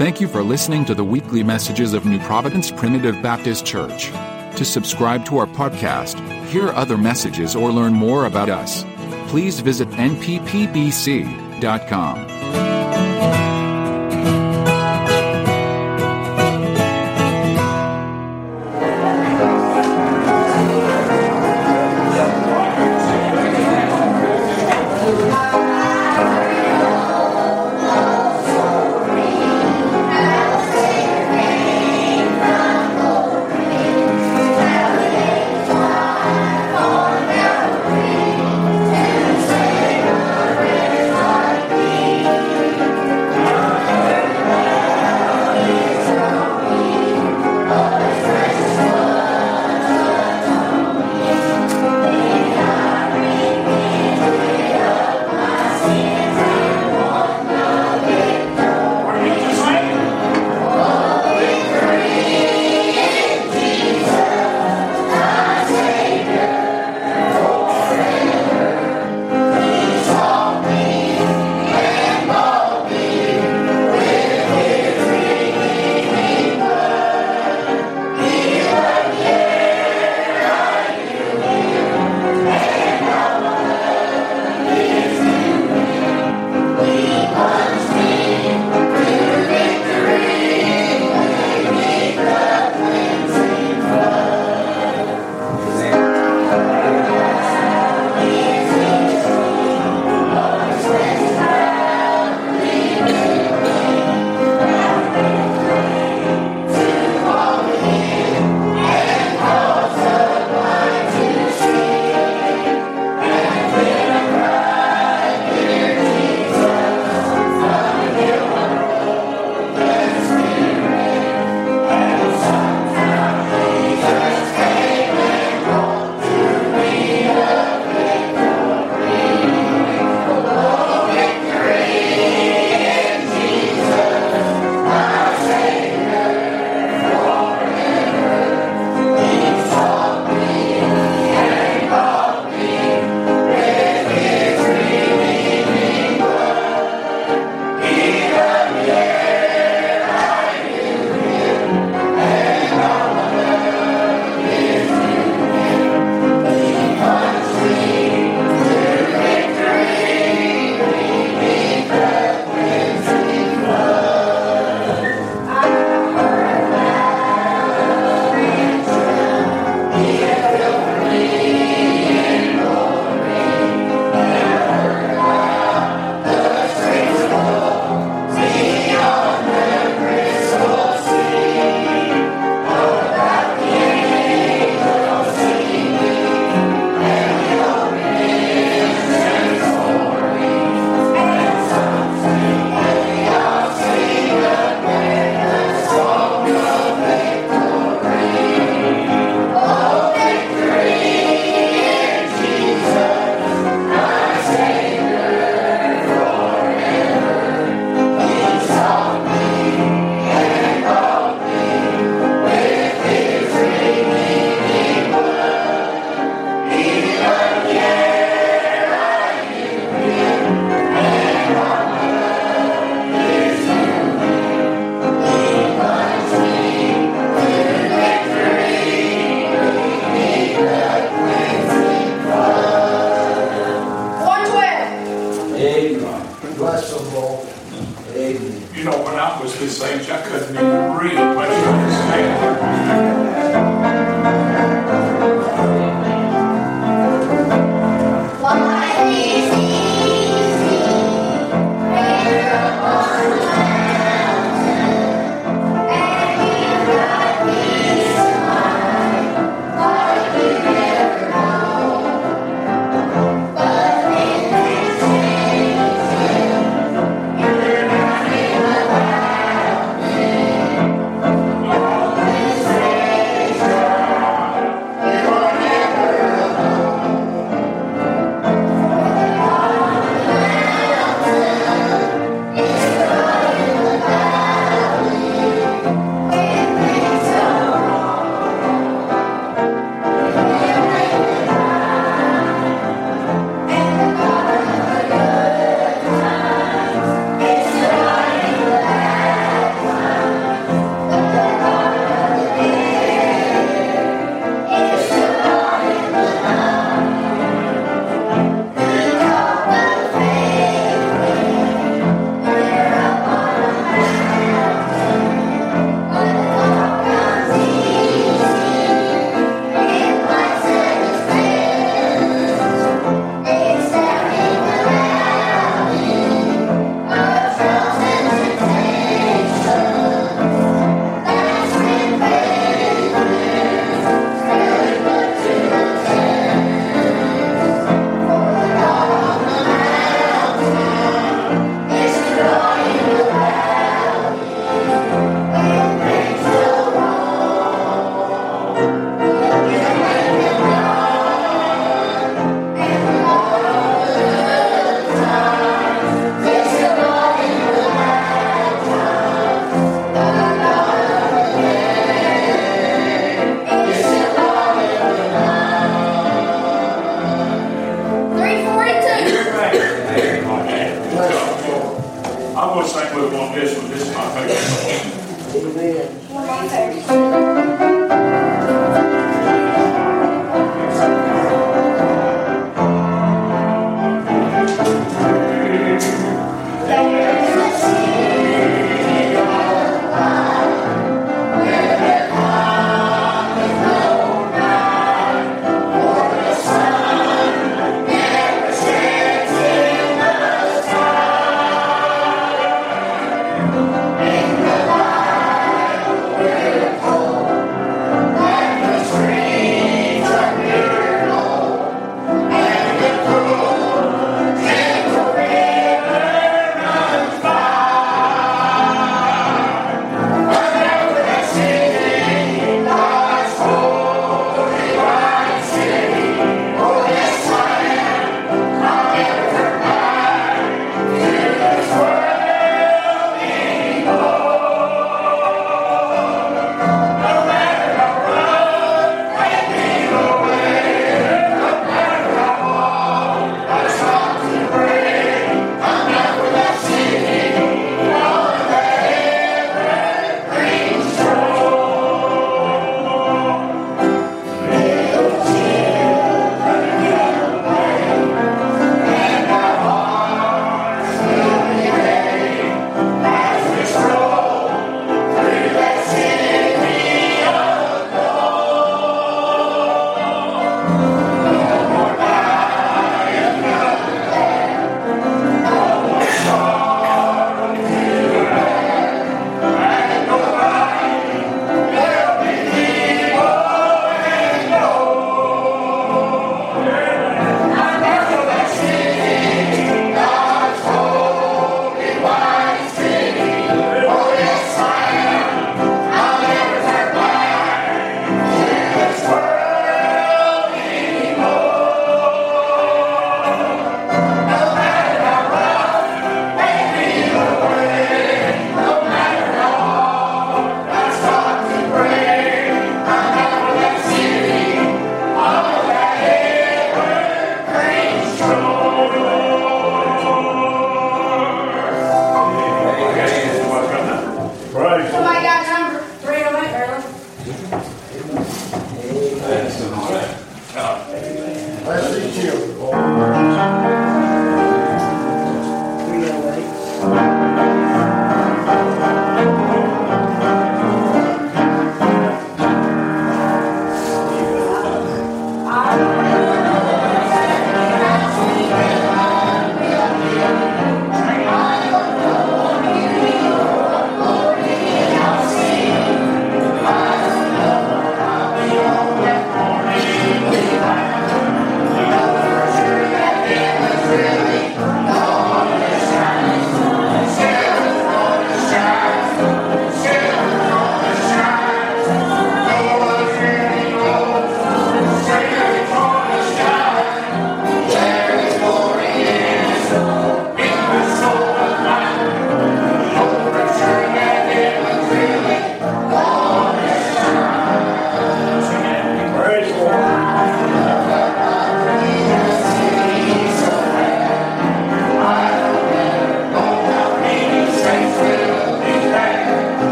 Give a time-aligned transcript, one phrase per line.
[0.00, 4.06] Thank you for listening to the weekly messages of New Providence Primitive Baptist Church.
[4.56, 8.82] To subscribe to our podcast, hear other messages, or learn more about us,
[9.28, 10.30] please visit nppbc.com.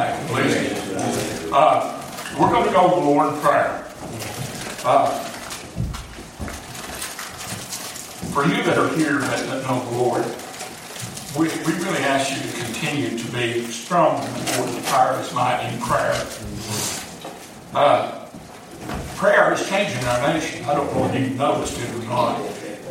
[0.00, 1.52] back.
[1.52, 2.02] Uh,
[2.38, 3.84] we're going to go to the Lord in prayer.
[4.82, 5.10] Uh,
[8.32, 10.24] for you that are here that, that know the Lord,
[11.36, 15.68] we, we really ask you to continue to be strong in the Lord's tireless might
[15.68, 16.26] in prayer.
[17.74, 18.26] Uh,
[19.16, 20.64] prayer is changing our nation.
[20.64, 22.38] I don't know if you've noticed it or not,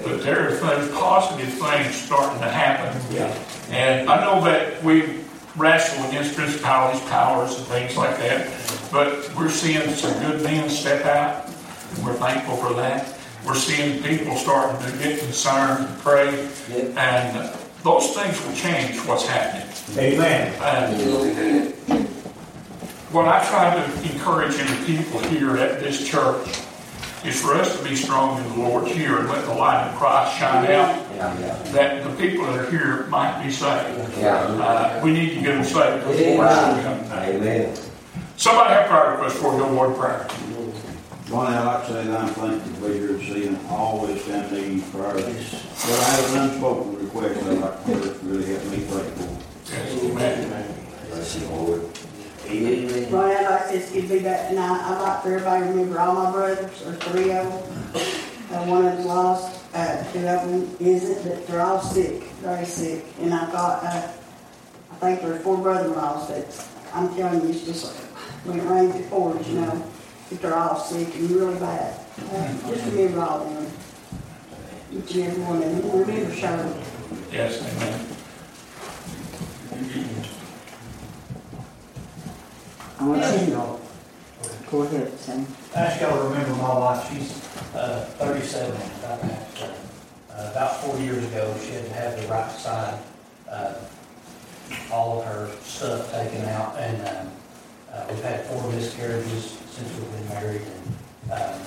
[0.03, 3.15] but there are things, positive things starting to happen.
[3.15, 3.43] Yeah.
[3.71, 5.23] And I know that we
[5.55, 8.49] wrestle against principalities, powers, and things like that,
[8.91, 11.45] but we're seeing some good men step out,
[11.95, 13.15] and we're thankful for that.
[13.45, 16.47] We're seeing people starting to get concerned and pray,
[16.95, 17.49] and
[17.83, 19.67] those things will change what's happening.
[19.97, 20.53] Amen.
[20.61, 21.73] And
[23.11, 26.59] what I try to encourage in the people here at this church
[27.25, 29.95] is for us to be strong in the Lord here and let the light of
[29.97, 31.09] Christ shine out,
[31.73, 33.99] that the people that are here might be saved.
[34.23, 37.27] Uh, we need to get them saved before the Lord comes back.
[37.29, 37.77] Amen.
[38.38, 40.27] Somebody have a prayer request for the Lord prayer.
[41.29, 44.51] Ronnie, I'd like to say that I'm thankful to be here this evening, always stand
[44.51, 45.21] needing prayers.
[45.21, 49.03] But I have an unspoken request that I'd like to to really help me pray
[49.11, 49.38] for.
[49.71, 50.75] Yes, amen.
[51.09, 51.98] Bless you, Lord.
[52.49, 53.11] Amen.
[53.11, 54.81] Ronnie, I'd like this to be back tonight.
[54.83, 57.53] I'd like for everybody to remember all my brothers, or three of them.
[58.51, 62.65] Uh, one of them's lost, uh, two of them isn't, but they're all sick, very
[62.65, 63.05] sick.
[63.21, 64.11] And I've got, uh,
[64.91, 67.95] I think there's four brother-in-laws that, I'm telling you, it's just like,
[68.45, 69.85] when it rains, it pours, you know.
[70.31, 71.99] But they're all sick and really bad.
[72.19, 73.67] Uh, Just remember all of them.
[74.91, 75.91] Each and every one of them.
[75.99, 76.83] Remember Shirley.
[77.31, 78.05] Yes, amen.
[82.99, 83.79] I want to know.
[84.69, 85.47] Go ahead, Sam.
[85.75, 87.31] I ask y'all to remember my wife, she's
[87.73, 89.65] uh, 37, about to have to,
[90.35, 92.99] uh, about four years ago, she had to have the right side,
[93.49, 93.73] uh,
[94.91, 97.31] all of her stuff taken out, and um,
[97.93, 101.59] uh, we've had four miscarriages since we've been married, and um,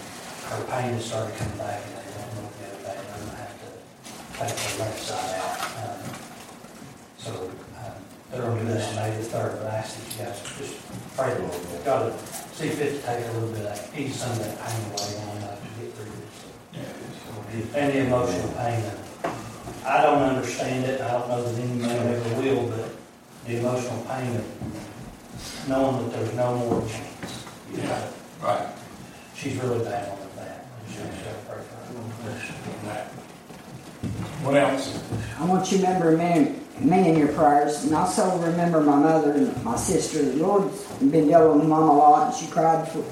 [0.50, 3.26] her pain has started coming back, and I don't know if the other day, I'm
[3.26, 5.88] gonna have to take the left side out.
[5.88, 6.12] Um,
[7.18, 7.50] So,
[8.32, 11.16] they're gonna do this on May the third, but I ask that you guys just
[11.16, 12.18] pray the Lord, God to
[12.56, 15.36] see fit to take a little bit of, ease some of that pain away on
[15.36, 16.12] enough to get through
[16.72, 17.74] this.
[17.76, 18.82] And the emotional pain,
[19.84, 22.88] I don't understand it, I don't know that any man ever will, but
[23.46, 27.44] the emotional pain of knowing that there's no more chance.
[27.70, 28.08] You know,
[28.42, 28.66] Right.
[29.36, 30.64] She's really battling on that.
[30.86, 33.04] and she'll- she'll pray for her.
[34.42, 34.98] What else?
[35.38, 39.32] I want you to remember me, me in your prayers, and also remember my mother
[39.32, 40.22] and my sister.
[40.22, 43.04] The Lord's been dealing with mom a lot, and she cried for,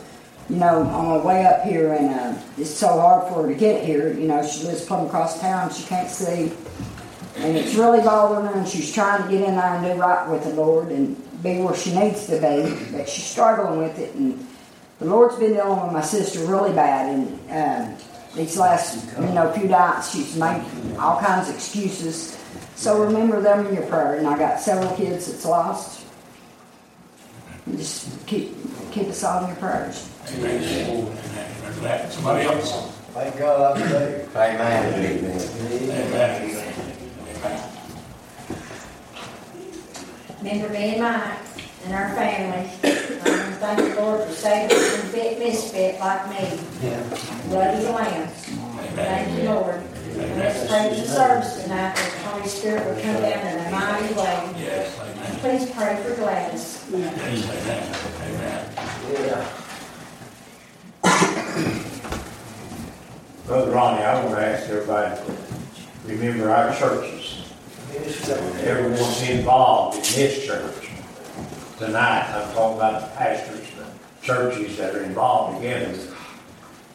[0.49, 3.55] you know, on the way up here, and uh, it's so hard for her to
[3.55, 4.12] get here.
[4.12, 6.52] You know, she lives plumb across town, she can't see,
[7.37, 10.29] and it's really bothering her, and she's trying to get in there and do right
[10.29, 14.14] with the Lord and be where she needs to be, but she's struggling with it,
[14.14, 14.47] and
[14.99, 17.97] the Lord's been dealing with my sister really bad, and um,
[18.35, 20.62] these last, you know, few nights she's made
[20.99, 22.37] all kinds of excuses.
[22.80, 24.14] So remember them in your prayer.
[24.14, 26.06] And I got several kids that's lost.
[27.66, 28.56] And just keep
[28.90, 30.10] keep us all in your prayers.
[30.32, 30.64] Amen.
[30.64, 31.76] Amen.
[31.76, 32.10] Remember.
[32.10, 32.96] Somebody else?
[33.12, 34.34] Thank God I'm saved.
[34.34, 34.94] Amen.
[34.94, 35.28] Amen.
[35.92, 36.54] Amen.
[37.37, 37.70] Amen.
[40.38, 41.38] Remember me and Mike
[41.85, 42.64] and our family.
[43.20, 46.59] Um, Thank the Lord for saving us from fit misfit like me.
[47.50, 48.44] Bloody lambs.
[48.94, 49.89] Thank you, Lord.
[50.20, 54.14] Let's pray the service tonight that the Holy Spirit will come down in a mighty
[54.14, 54.52] way.
[54.59, 55.37] Yes, amen.
[55.40, 56.85] Please pray for Gladys.
[56.92, 57.16] Yes,
[57.64, 57.85] amen.
[58.35, 58.61] Amen.
[59.12, 59.48] Yeah.
[63.46, 65.33] Brother Ronnie, I want to ask everybody to
[66.06, 67.50] remember our churches.
[67.94, 70.90] Everyone's involved in this church.
[71.78, 73.87] Tonight, I'm talking about the pastors, the
[74.26, 75.96] churches that are involved together.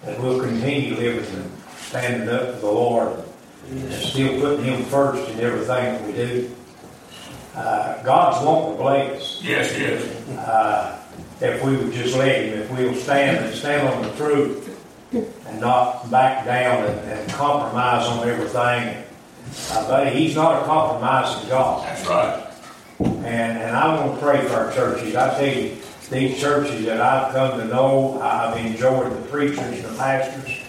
[0.03, 1.51] That we'll continue living
[1.99, 3.23] standing up for the Lord
[3.69, 6.55] and still putting Him first in everything that we do.
[7.55, 9.41] Uh, God's wanting to bless.
[9.41, 10.29] Yes, yes.
[10.39, 11.01] uh,
[11.39, 14.71] if we would just let him, if we'll stand and stand on the truth
[15.13, 19.03] and not back down and, and compromise on everything.
[19.71, 21.87] Uh, but he's not a compromising God.
[21.87, 22.41] That's right.
[22.99, 25.15] And, and I want to pray for our churches.
[25.15, 25.77] I tell you,
[26.09, 30.64] these churches that I've come to know, I've enjoyed the preachers and the pastors.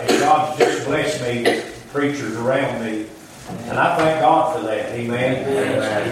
[0.00, 3.06] And God's just blessed me with preachers around me
[3.68, 5.44] And I thank God for that, amen.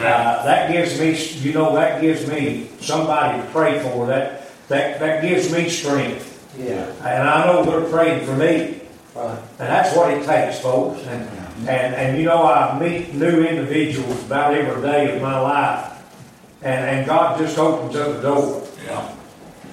[0.01, 4.07] Uh, that gives me, you know, that gives me somebody to pray for.
[4.07, 6.55] That, that, that gives me strength.
[6.59, 6.91] Yeah.
[7.05, 8.81] And I know they're praying for me.
[9.15, 9.39] Right.
[9.59, 11.01] And that's what it takes, folks.
[11.07, 11.23] And,
[11.69, 15.93] and, and you know, I meet new individuals about every day of my life.
[16.63, 18.69] And, and God just opens up the door.
[18.85, 19.15] Yeah.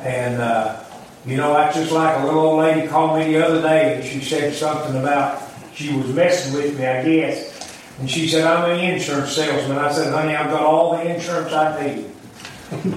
[0.01, 0.84] And, uh,
[1.25, 4.03] you know, that's just like a little old lady called me the other day and
[4.03, 5.41] she said something about,
[5.73, 7.53] she was messing with me, I guess.
[7.99, 9.77] And she said, I'm an insurance salesman.
[9.77, 12.11] I said, honey, I've got all the insurance I need.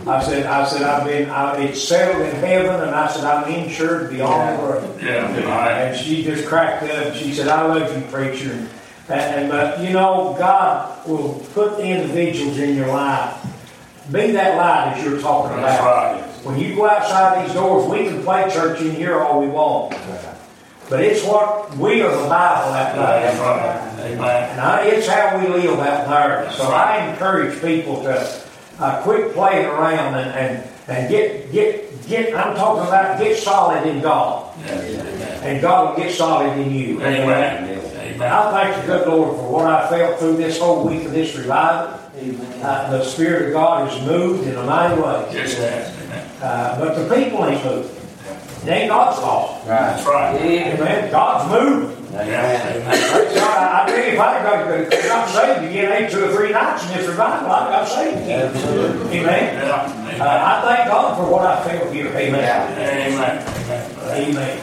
[0.09, 3.53] I said, I said, I've been, I, it's settled in heaven, and I said, I'm
[3.53, 5.03] insured beyond the grave.
[5.05, 5.71] Yeah, right.
[5.83, 6.91] And she just cracked up.
[6.91, 8.53] and She said, I love you, preacher.
[9.09, 13.45] And, and but you know, God will put the individuals in your life.
[14.11, 16.21] Be that light as you're talking That's about.
[16.23, 16.28] right.
[16.45, 19.95] When you go outside these doors, we can play church in here all we want.
[20.89, 23.43] But it's what we are the Bible out That's there.
[23.45, 24.13] right.
[24.13, 24.51] Amen.
[24.51, 26.51] And I, it's how we live out there.
[26.53, 28.43] So I encourage people to
[28.79, 33.87] uh, quit playing around and, and, and get, get, get, I'm talking about get solid
[33.87, 34.55] in God.
[34.61, 35.43] Yes.
[35.43, 37.03] And God will get solid in you.
[37.03, 37.69] Amen.
[37.69, 37.81] And
[38.23, 38.33] Amen.
[38.33, 41.37] I thank the good Lord for what I felt through this whole week of this
[41.37, 42.01] revival.
[42.17, 42.65] Amen.
[42.65, 45.29] Uh, the Spirit of God has moved in a mighty way.
[45.33, 46.05] Yes, it.
[46.05, 46.18] Amen.
[46.41, 47.95] Uh, but the people ain't moving.
[48.63, 49.65] It ain't God's fault.
[49.67, 50.35] That's right.
[50.41, 51.11] Amen.
[51.11, 52.13] God's moving.
[52.13, 52.75] Yeah.
[52.75, 53.13] Amen.
[53.13, 53.59] Praise God.
[53.59, 56.89] I, I tell you, if I got, got saved again eight, two or three nights
[56.89, 58.57] in this revival, I got saved again.
[58.57, 59.55] Amen.
[59.55, 59.75] Yeah.
[59.75, 60.21] Uh, Amen.
[60.21, 62.07] I thank God for what I feel here.
[62.09, 62.73] Amen.
[62.79, 63.45] Amen.
[63.63, 64.29] Amen.
[64.29, 64.59] Amen.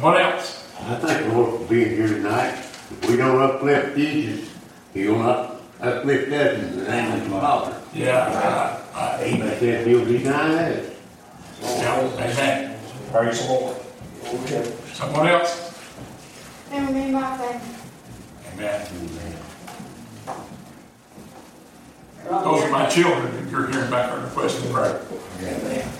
[0.00, 0.66] What else?
[0.80, 2.54] I thank the Lord for being here tonight.
[2.54, 4.50] If we don't uplift Jesus,
[4.94, 7.82] He will not uplift us in the name of the Father.
[7.92, 8.80] Yeah.
[8.94, 9.20] Right.
[9.20, 9.26] Right.
[9.26, 10.90] He said He'll deny us.
[11.62, 12.00] Yeah.
[12.00, 12.80] Amen.
[13.12, 13.76] Praise the Lord.
[14.26, 14.72] Okay.
[14.92, 15.78] Someone else?
[16.70, 17.60] And me, my family.
[18.54, 19.36] Amen.
[22.28, 25.00] Those are my children that you're hearing back there requesting prayer.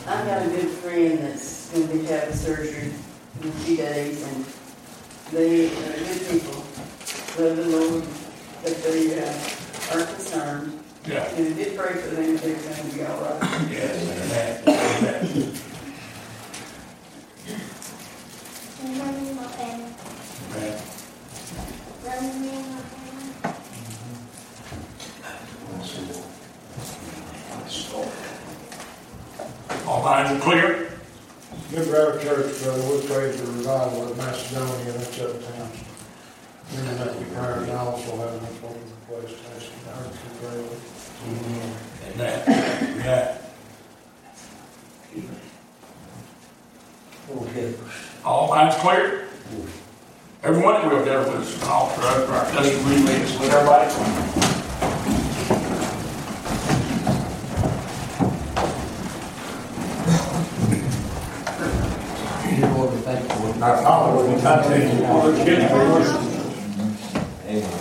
[0.06, 2.92] I've got a good friend that's gonna be having surgery
[3.42, 4.44] in a few days, and
[5.32, 6.62] they are good people,
[7.38, 8.04] love the Lord,
[8.62, 9.32] but they, uh,
[9.92, 10.79] are concerned.
[11.06, 11.24] Yeah.
[11.34, 13.70] And it did pray for them, they're gonna be all right.
[13.70, 13.96] Yes.
[14.20, 14.62] Amen.
[14.68, 15.56] Amen.
[18.82, 19.92] And me, my family.
[20.56, 20.78] Amen.
[22.06, 23.00] And me, my family.
[29.86, 30.90] All minds are clear?
[31.72, 35.70] Remember our church, brother, we prayed for revival at Macedonia, and that's uptown.
[36.72, 40.58] Remember that we prayed, and I also have an important request, asking our to pray
[40.62, 41.00] with.
[42.14, 42.44] Amen.
[43.00, 43.38] Amen.
[47.30, 47.74] Okay.
[48.24, 49.26] All minds clear?
[50.42, 53.90] Everyone will go with us, all throughout our testimony meetings with everybody.
[62.56, 66.29] Dear Lord, we thank you for Our Father, we come to you, Lord, give you
[67.50, 67.80] Somebody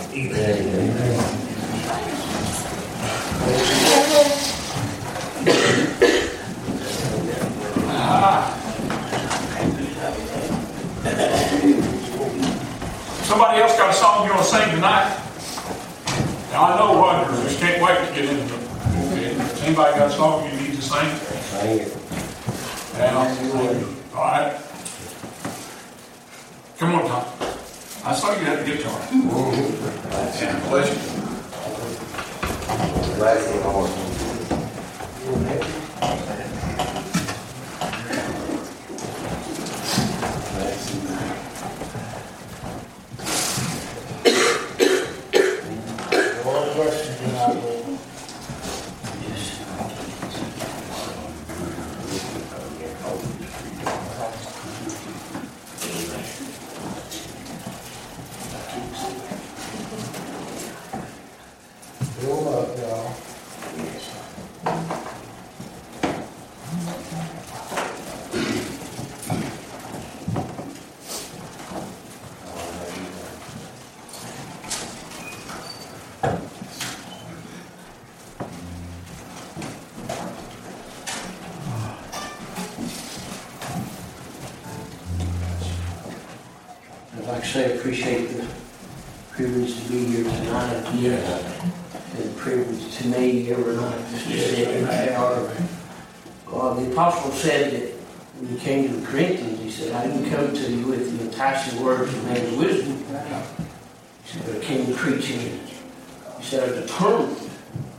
[13.60, 15.16] else got a song you want to sing tonight?
[16.50, 18.60] Now, I know Roger, just can't wait to get into it.
[19.12, 19.66] Okay.
[19.66, 21.16] Anybody got a song you need to sing?
[21.16, 21.92] Sing it.
[24.16, 24.60] All right.
[26.76, 27.39] Come on, Tom.
[28.02, 29.00] I saw you had the guitar.
[30.40, 30.96] Yeah, bless you.
[33.16, 33.90] Bless the Lord.
[45.40, 47.98] One question tonight, Lord.
[62.20, 63.14] Fill up, y'all.
[87.16, 88.46] I'd like to say I appreciate the
[89.32, 90.94] privilege to be here tonight.
[90.96, 91.16] Yeah.
[92.14, 95.50] And the privilege to me every night just to sit in the hour.
[96.52, 97.88] Uh, the apostle said that
[98.38, 101.24] when he came to the Corinthians, he said, I didn't come to you with the
[101.24, 103.04] enticing words of man's wisdom, He
[104.28, 105.38] said, but I came preaching.
[106.38, 107.50] He said, I determined.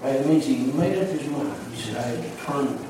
[0.04, 0.16] Right?
[0.16, 1.56] It means he made up his mind.
[1.74, 2.86] He said, I have determined.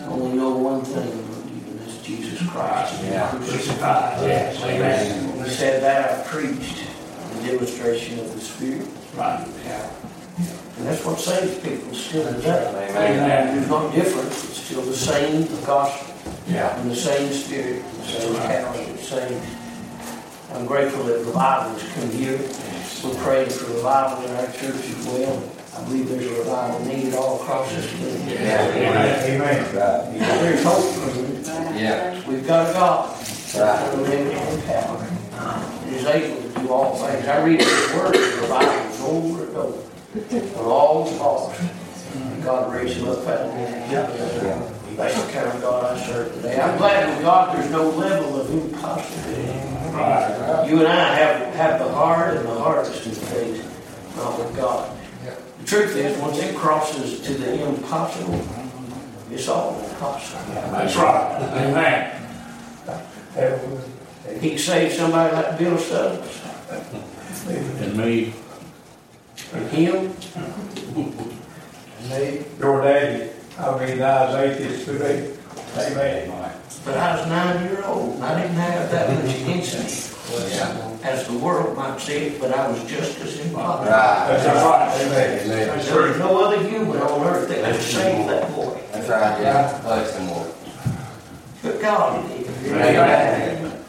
[0.00, 3.28] I only know one thing, and that's Jesus Christ and Yeah.
[3.30, 4.26] crucified.
[4.26, 5.44] Yes, amen.
[5.44, 6.84] He said that I preached
[7.32, 8.86] the demonstration of the Spirit.
[9.16, 9.46] Right.
[9.64, 9.90] Yeah.
[10.76, 12.88] And that's what saves people still today.
[12.90, 13.56] Amen.
[13.56, 14.44] There's no difference.
[14.44, 16.12] It's still the same gospel
[16.48, 16.76] Yeah.
[16.80, 19.40] and the same spirit, the same power, the same.
[20.52, 22.38] I'm grateful that revival has come here.
[23.02, 25.50] We're praying for revival in our church as well.
[25.76, 28.36] I believe there's a revival needed all across this country.
[28.38, 29.74] Amen.
[29.74, 31.26] There's hope for you.
[31.78, 32.28] Yeah.
[32.28, 33.10] We've got a God.
[33.56, 33.94] Right.
[33.94, 35.06] who lives in power.
[35.84, 37.26] And is able to do all things.
[37.26, 40.58] I read His Word, revivals over and over.
[40.58, 41.60] On all the lost.
[42.44, 44.70] God raised him up out of there.
[44.96, 46.60] That's the kind of God I serve today.
[46.60, 49.83] I'm glad with God there's no level of impossibility.
[49.94, 53.64] You and I have, have the heart and the hardest of things,
[54.16, 54.90] not with God.
[55.60, 58.44] The truth is, once it crosses to the impossible,
[59.30, 60.54] it's all impossible.
[60.54, 61.42] That's right.
[61.52, 62.10] Amen.
[64.40, 66.40] He can save somebody like Bill Stubbs.
[67.46, 68.32] And me,
[69.52, 70.12] And him,
[70.96, 75.36] And Me, your daddy, I mean, I was atheist today.
[75.76, 76.63] Amen.
[76.84, 80.10] But I was nine year old, and I didn't have that much insight
[81.04, 83.90] as the world might see it, but I was just as impossible.
[83.90, 84.26] Right.
[84.28, 85.00] That's right.
[85.02, 85.40] Amen.
[85.40, 85.84] Amen.
[85.84, 88.80] There was no other human on earth that could save that boy.
[88.92, 89.82] That's right, yeah.
[89.86, 90.50] Like some more.
[91.62, 92.46] But God did.
[92.66, 93.82] Amen.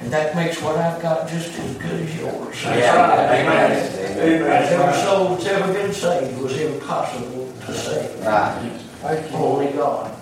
[0.00, 2.62] And that makes what I've got just as good as yours.
[2.64, 3.32] Yeah.
[3.32, 3.72] Amen.
[3.72, 8.24] As every soul that's ever been saved was impossible to save.
[8.24, 8.80] Right.
[9.00, 9.36] Thank you.
[9.36, 10.13] Only God.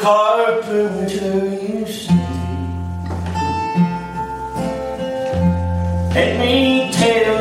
[0.00, 2.14] Carpenter, you see.
[6.14, 7.37] Let me tell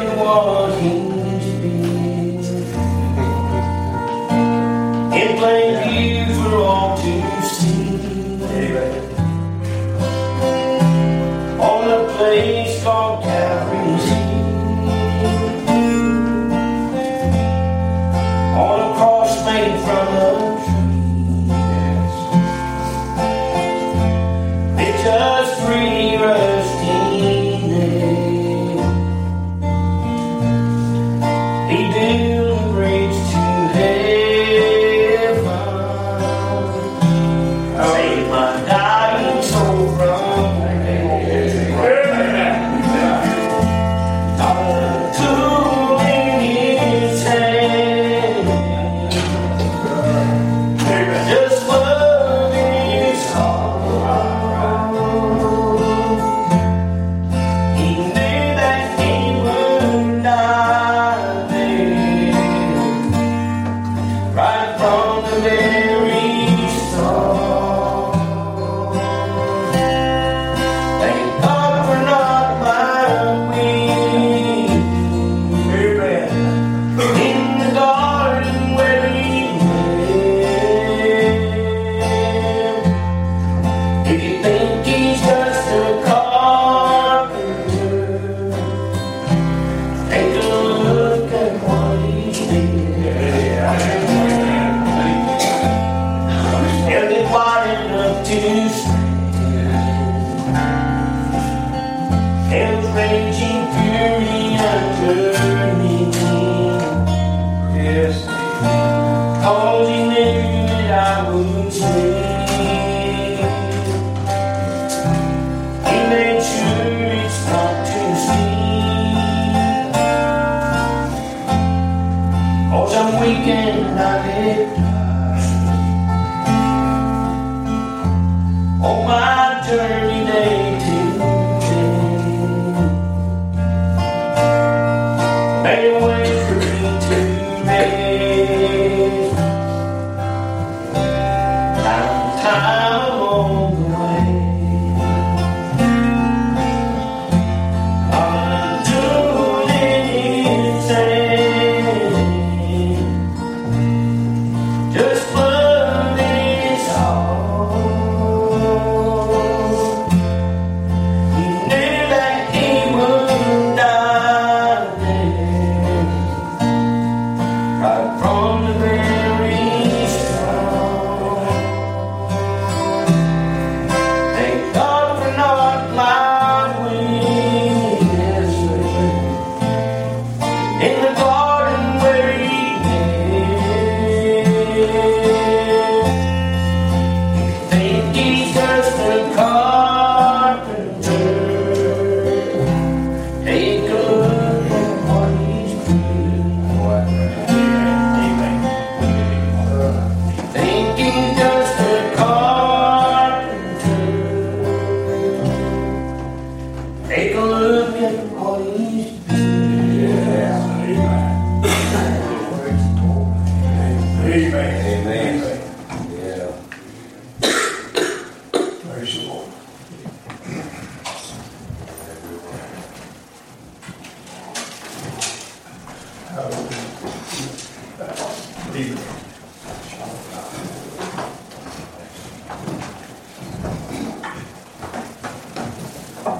[90.10, 90.47] 哎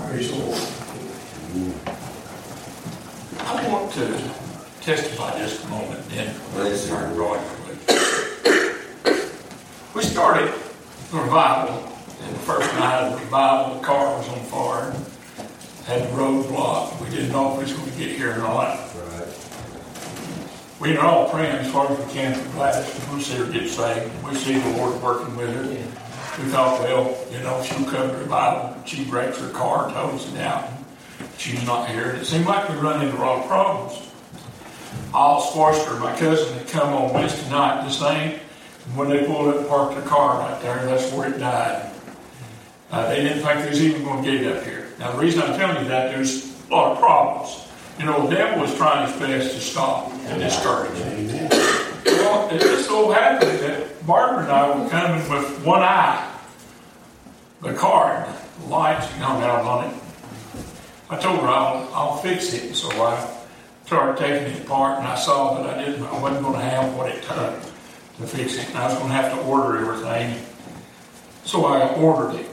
[0.10, 0.62] Praise the Lord.
[3.40, 4.06] I want to
[4.80, 7.12] testify just a moment, then Please, sir.
[7.14, 7.38] Roy.
[9.94, 10.54] We started
[11.12, 11.76] the revival,
[12.22, 14.96] and the first night of the revival, the car was on fire,
[15.86, 17.02] had the road blocked.
[17.02, 18.80] We didn't know if we was going to get here or not.
[20.80, 23.10] We are all praying as hard as we can for Gladys.
[23.14, 24.24] We see her get saved.
[24.24, 26.07] We see the Lord working with her.
[26.38, 28.84] We thought, well, you know, she'll come to revival.
[28.86, 30.70] She breaks her car, tows it out.
[31.38, 32.12] She's not here.
[32.12, 34.12] It seemed like we run into a lot of problems.
[35.16, 38.40] Al Swarster, my cousin, had come on Wednesday night, the same.
[38.94, 41.92] When they pulled up and parked their car right there, that's where it died.
[42.92, 44.88] Uh, they didn't think they was even going to get it up here.
[45.00, 47.68] Now, the reason I'm telling you that, there's a lot of problems.
[48.00, 50.98] You know, the devil was trying his best to stop and discourage.
[52.06, 56.34] Well, it just so happened that Barbara and I were coming with one eye.
[57.62, 58.26] The card,
[58.62, 59.94] the lights hung out on it.
[61.10, 63.38] I told her I'll, I'll fix it, so I
[63.86, 66.96] started taking it apart, and I saw that I didn't, I wasn't going to have
[66.96, 67.54] what it took
[68.18, 70.42] to fix it, and I was going to have to order everything.
[71.44, 72.50] So I ordered it.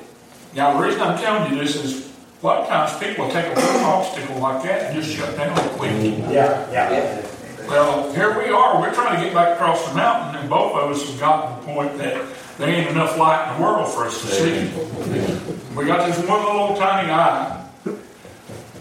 [0.55, 2.13] Now, the reason I'm telling you this is
[2.43, 5.57] a lot of times people take a little obstacle like that and just shut down
[5.71, 5.93] quick.
[6.31, 7.27] Yeah, yeah.
[7.67, 8.81] Well, here we are.
[8.81, 11.67] We're trying to get back across the mountain, and both of us have gotten to
[11.67, 12.25] the point that
[12.59, 15.75] there ain't enough light in the world for us to see.
[15.75, 17.67] We got this one little old tiny eye.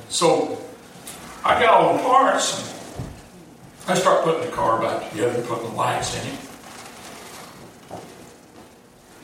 [0.09, 0.61] So
[1.45, 2.71] I got all the parts.
[3.87, 6.39] And I start putting the car back together, putting the lights in it.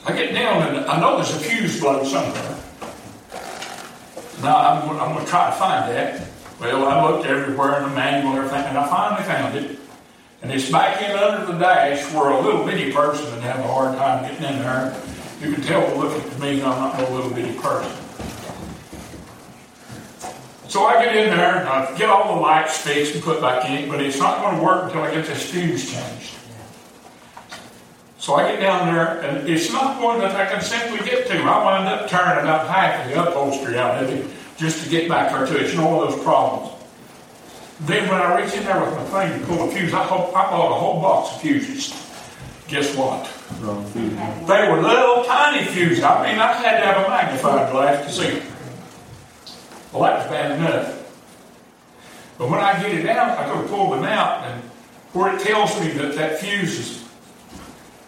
[0.06, 2.58] I get down and I know there's a fuse blown somewhere.
[4.42, 6.29] Now I'm, I'm going to try to find that.
[6.60, 9.80] Well, I looked everywhere in the manual and everything, and I finally found it.
[10.42, 13.68] And it's back in under the dash where a little bitty person would have a
[13.68, 15.02] hard time getting in there.
[15.42, 17.92] You can tell looking at me, I'm not no little bitty person.
[20.68, 23.70] So I get in there and I get all the lights fixed and put back
[23.70, 26.36] in, but it's not going to work until I get this fuse changed.
[28.18, 31.38] So I get down there, and it's not one that I can simply get to.
[31.38, 34.26] I wind up turning about half of the upholstery out of it
[34.60, 35.68] just to get back there to it.
[35.68, 36.76] It's one of those problems.
[37.82, 40.08] Then when I reach in there with my thing to pull a fuse, I, I
[40.08, 41.94] bought a whole box of fuses.
[42.68, 43.26] Guess what?
[44.48, 46.04] They were little tiny fuses.
[46.04, 48.48] I mean, I had to have a magnifying glass to see them.
[49.94, 50.96] Well, that was bad enough.
[52.38, 54.62] But when I get it out, I go to pull them out, and
[55.14, 57.10] where it tells me that that fuse is,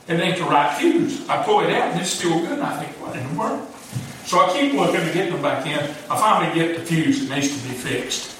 [0.07, 1.27] it ain't the right fuse.
[1.27, 2.51] I pull it out, and it's still good.
[2.51, 3.67] And I think, what in the world?
[4.25, 5.79] So I keep looking to get them back in.
[6.09, 8.37] I finally get the fuse that needs to be fixed.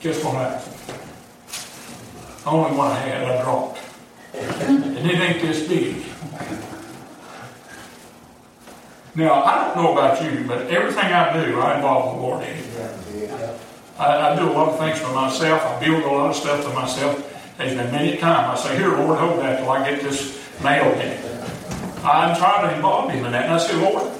[0.00, 0.72] Guess what happened?
[2.44, 3.78] The only one I had, I dropped.
[4.34, 6.04] And it ain't this big.
[9.14, 12.56] Now, I don't know about you, but everything I do, I involve the Lord in.
[13.98, 15.62] I, I do a lot of things for myself.
[15.62, 17.28] I build a lot of stuff for myself.
[17.58, 20.98] There's been many times I say, Here, Lord, hold that till I get this nailed
[20.98, 21.31] in.
[22.04, 23.44] I'm trying to involve Him in that.
[23.44, 24.12] And I say, Lord,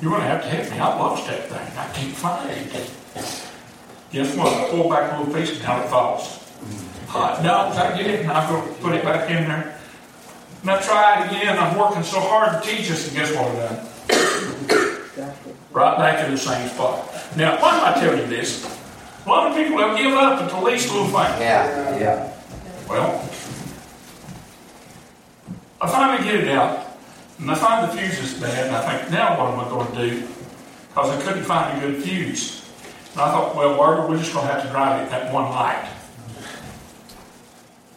[0.00, 0.78] you're going to have to help me.
[0.78, 1.78] I lost that thing.
[1.78, 2.90] I can't find it.
[4.12, 4.52] Guess what?
[4.52, 6.38] I pull back a little piece and now it falls.
[7.08, 9.78] Hot dogs, I get it, and I go put it back in there.
[10.62, 11.58] And I try it again.
[11.58, 14.86] I'm working so hard to teach us, and guess what I've done?
[15.72, 17.08] Right back in the same spot.
[17.36, 18.64] Now, why am I telling you this?
[19.24, 21.14] A lot of people have given up at the least little thing.
[21.14, 22.32] Yeah, yeah.
[22.88, 23.24] Well,
[25.80, 26.86] I finally get it out,
[27.38, 29.90] and I find the fuse is bad, and I think, now what am I going
[29.92, 30.28] to do?
[30.88, 32.70] Because I couldn't find a good fuse.
[33.12, 35.50] And I thought, well, Barbara, we're just going to have to drive it that one
[35.50, 35.88] light.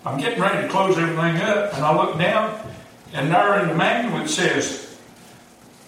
[0.05, 2.59] I'm getting ready to close everything up, and I look down,
[3.13, 4.97] and there in the manual it says,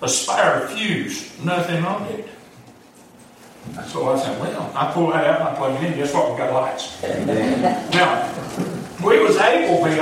[0.01, 2.27] aspire fuse, nothing on it.
[3.87, 5.97] So I said, well, I pull that out and I plug it in.
[5.97, 6.31] Guess what?
[6.31, 7.01] We got lights.
[7.01, 8.29] Now,
[9.03, 9.97] we was able then,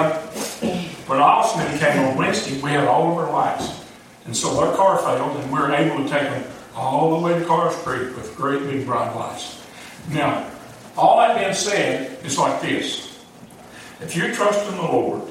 [1.08, 3.82] when Austin came on Wednesday, we had all of our lights.
[4.26, 6.44] And so our car failed, and we were able to take them
[6.76, 9.62] all the way to Cars Creek with great big bright lights.
[10.10, 10.50] Now,
[10.98, 13.24] all that being said, it's like this.
[14.02, 15.22] If you trust in the Lord,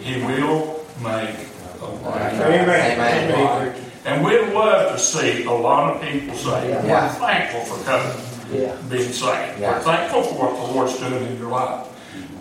[0.00, 1.36] He will make
[1.80, 2.30] a way.
[2.64, 3.00] Amen.
[3.00, 3.74] Amen.
[4.04, 6.82] And we'd love to see a lot of people say, Yeah.
[7.06, 8.16] we're thankful for coming,
[8.52, 8.74] Yeah.
[8.90, 9.60] being saved.
[9.60, 9.72] Yeah.
[9.72, 11.86] We're thankful for what the Lord's doing in your life.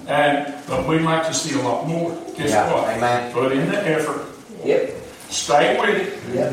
[0.07, 2.11] And but we'd like to see a lot more.
[2.37, 2.73] Guess Yeah.
[2.73, 2.89] what?
[2.89, 3.31] Amen.
[3.33, 4.21] Put in the effort.
[4.63, 4.95] Yep.
[5.29, 6.35] Stay with it.
[6.35, 6.51] Yep.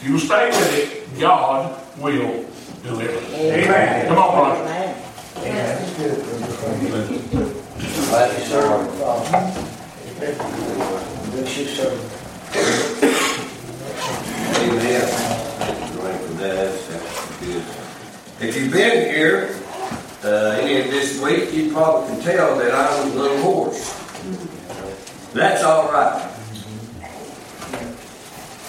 [0.00, 2.44] If you stay with it, God will
[2.82, 3.18] deliver.
[3.34, 4.06] Amen.
[4.08, 4.64] Come on, brother.
[5.34, 6.18] That's good.
[8.12, 8.64] Love you, sir.
[11.30, 11.90] Bless you, sir.
[14.60, 15.06] Amen.
[18.40, 19.54] If you've been here
[20.24, 25.32] uh, any of this week, you probably can tell that I was a little hoarse.
[25.32, 26.26] That's all right.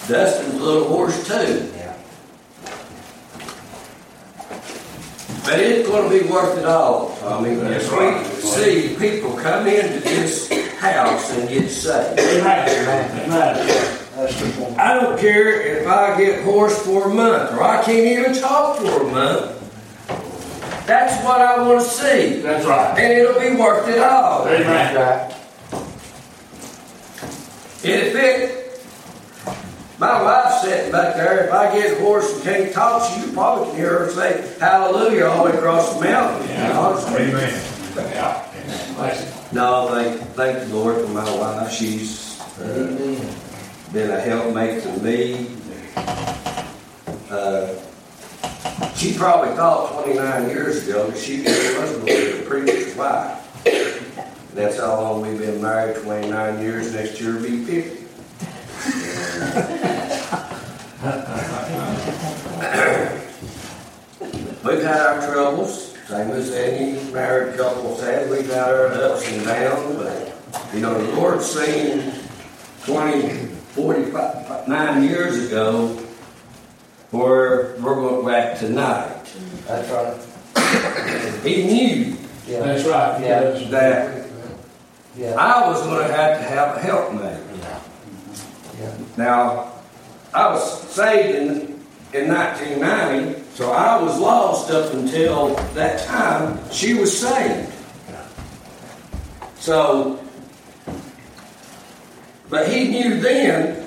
[0.08, 1.68] Dustin's a little hoarse too.
[5.44, 7.18] But it's going to be worth it all.
[7.24, 10.48] I mean, if we see people come into this
[10.78, 12.20] house and get saved.
[14.78, 18.78] I don't care if I get hoarse for a month or I can't even talk
[18.78, 19.61] for a month.
[20.86, 22.40] That's what I want to see.
[22.40, 22.98] That's right.
[22.98, 24.48] And it'll be worth it all.
[24.48, 25.32] Amen.
[27.84, 28.80] If it,
[29.98, 33.76] my wife's sitting back there, if I get hoarse and can't talk, you probably can
[33.76, 36.48] hear her say hallelujah all the way across the mountain.
[36.48, 37.72] Yeah, Amen.
[37.96, 38.48] Yeah.
[39.52, 41.72] No, thank, thank the Lord for my wife.
[41.72, 43.32] She's uh,
[43.92, 45.48] been a helpmate to me.
[47.30, 47.74] Uh,
[48.96, 53.38] she probably thought 29 years ago that she was to be a preacher's wife.
[54.54, 56.94] That's how long we've been married 29 years.
[56.94, 58.02] Next year will be 50.
[64.64, 68.30] We've had our troubles, same as any married couple had.
[68.30, 72.12] We've had our ups and downs, but you know, the Lord seen
[72.84, 74.68] 20, 45,
[75.02, 75.98] years ago
[77.12, 79.24] where we're going back tonight.
[79.66, 81.44] That's right.
[81.44, 83.20] He knew That's right.
[83.20, 83.40] Yeah.
[83.70, 84.28] that
[85.16, 85.34] yeah.
[85.34, 87.38] I was going to have to have a helpmate.
[88.80, 88.98] Yeah.
[89.18, 89.72] Now,
[90.32, 91.50] I was saved in,
[92.14, 97.70] in 1990, so I was lost up until that time she was saved.
[99.58, 100.18] So,
[102.48, 103.81] but he knew then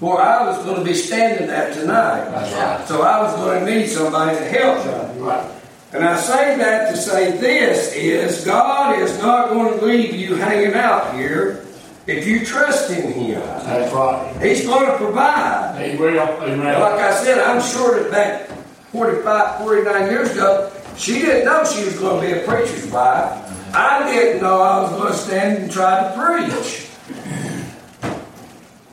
[0.00, 2.30] where I was going to be standing that tonight.
[2.30, 2.86] Right.
[2.86, 5.20] So I was going to need somebody to help me.
[5.20, 5.50] Right.
[5.92, 10.34] And I say that to say this is God is not going to leave you
[10.34, 11.64] hanging out here
[12.06, 13.40] if you trust in Him.
[13.40, 14.36] That's right.
[14.42, 15.90] He's going to provide.
[15.90, 16.18] He will.
[16.18, 16.80] Amen.
[16.80, 18.48] like I said, I'm sure that back
[18.92, 23.74] 45, 49 years ago, she didn't know she was going to be a preacher's wife.
[23.74, 26.88] I didn't know I was going to stand and try to preach.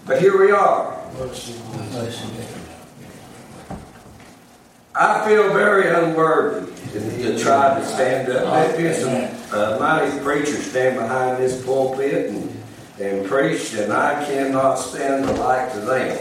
[0.06, 0.94] But here we are.
[4.94, 8.78] I feel very unworthy to try to stand up.
[8.78, 8.94] There's been
[9.50, 12.64] some uh, mighty preachers stand behind this pulpit and,
[13.00, 16.18] and preach, and I cannot stand the like to them.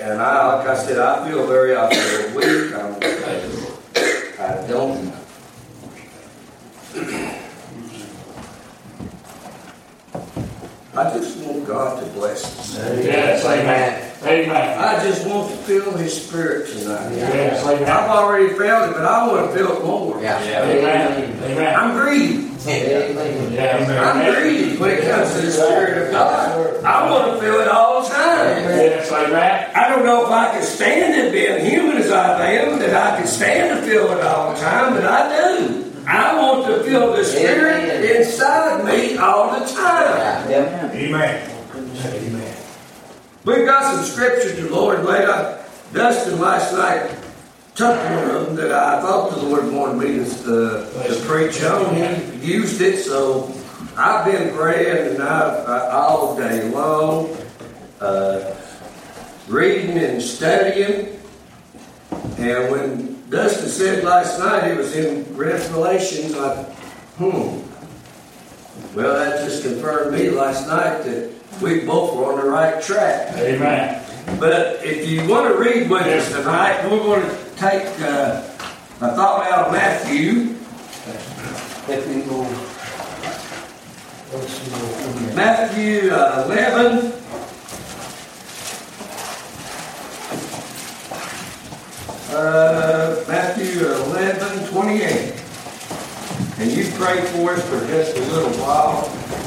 [0.00, 2.74] And I, like I said, I feel very I feel weak.
[2.74, 2.96] I'm,
[4.40, 5.12] I don't.
[10.94, 12.76] I just want God to bless us.
[13.02, 13.46] Yes.
[13.46, 14.12] Amen.
[14.24, 14.78] Amen.
[14.78, 17.16] I just want to feel His Spirit tonight.
[17.16, 17.64] Yes.
[17.64, 17.88] Amen.
[17.88, 20.18] I've already felt it, but I want to feel it more.
[20.18, 21.42] Amen.
[21.44, 21.74] Amen.
[21.74, 22.50] I'm greedy.
[22.66, 23.88] Yes.
[23.88, 26.84] I'm greedy when it comes to the Spirit of God.
[26.84, 28.62] I want to feel it all the time.
[28.62, 29.10] Yes.
[29.10, 29.70] Amen.
[29.74, 33.16] I don't know if I can stand it being human as I am, that I
[33.16, 35.81] can stand to feel it all the time, but I do.
[36.06, 40.50] I want to feel the Spirit inside me all the time.
[40.50, 40.90] Amen.
[40.94, 42.56] Amen.
[43.44, 45.60] We've got some scriptures the Lord laid out.
[45.92, 47.10] Dustin last night
[47.74, 51.62] took one of them that I thought the Lord wanted me to, uh, to preach
[51.62, 51.94] on.
[52.40, 53.52] He used it, so
[53.96, 57.36] I've been praying and I've, uh, all day long,
[58.00, 58.54] uh,
[59.48, 61.18] reading and studying.
[62.38, 66.64] And when Dustin said last night it was in Revelations, I,
[67.16, 67.60] hmm.
[68.94, 73.34] Well, that just confirmed me last night that we both were on the right track.
[73.38, 74.04] Amen.
[74.38, 78.44] But if you want to read with us tonight, we're going to take uh,
[79.00, 80.54] a thought out of Matthew.
[85.34, 87.21] Matthew uh, 11.
[92.34, 95.34] Uh, Matthew 11, 28.
[96.56, 99.04] And you pray for us for just a little while.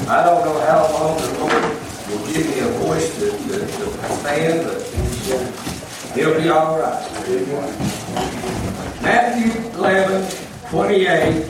[0.08, 1.64] I don't know how long the Lord
[2.08, 4.80] will give me a voice to, to, to stand, but
[6.14, 7.02] he'll be all right.
[9.02, 10.30] Matthew 11,
[10.70, 11.44] 28.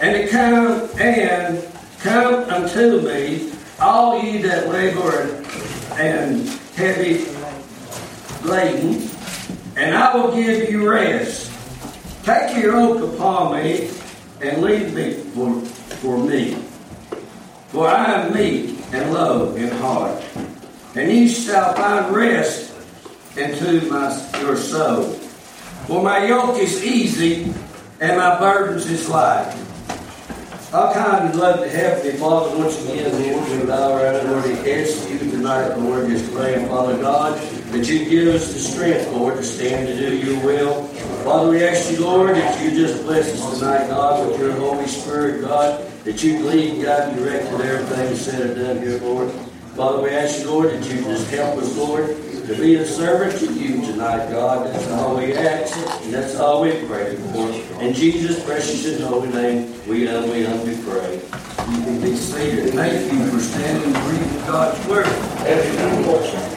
[0.00, 1.64] And it come and
[2.00, 5.44] come unto me, all ye that labor
[5.92, 7.35] and heavy
[8.46, 9.08] laden,
[9.76, 11.52] and I will give you rest.
[12.24, 13.90] Take your yoke upon me
[14.40, 16.54] and leave me for, for me.
[17.68, 20.22] For I am meek and low in heart,
[20.94, 22.74] and ye shall find rest
[23.36, 24.08] into my,
[24.40, 25.04] your soul.
[25.86, 27.52] For my yoke is easy
[28.00, 29.54] and my burdens is light.
[30.70, 34.68] How kind and love to Heavenly Father once again, Lord, we bow our Lord, and
[34.68, 37.38] ask you tonight, Lord, just praying, Father God,
[37.72, 40.84] that you give us the strength, Lord, to stand to do your will.
[41.24, 44.86] Father, we ask you, Lord, that you just bless us tonight, God, with your Holy
[44.86, 48.98] Spirit, God, that you lead, and guide, and direct in everything said and done here,
[49.00, 49.30] Lord.
[49.74, 53.38] Father, we ask you, Lord, that you just help us, Lord, to be a servant
[53.40, 54.66] to you tonight, God.
[54.68, 57.50] That's all we ask, and that's all we pray for.
[57.82, 61.20] In Jesus' precious and holy name, we humbly, humbly pray.
[61.68, 62.72] You can be seated.
[62.72, 66.55] Thank you for standing and reading God's Word.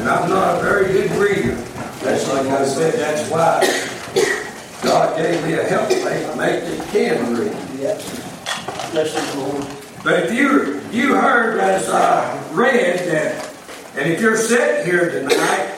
[0.00, 1.54] And I'm not a very good reader.
[2.00, 3.60] That's like I said, that's why
[4.82, 7.52] God gave me a helpmate, mate that can read.
[10.02, 13.46] But if you you heard as I read that,
[13.94, 15.76] and if you're sitting here tonight,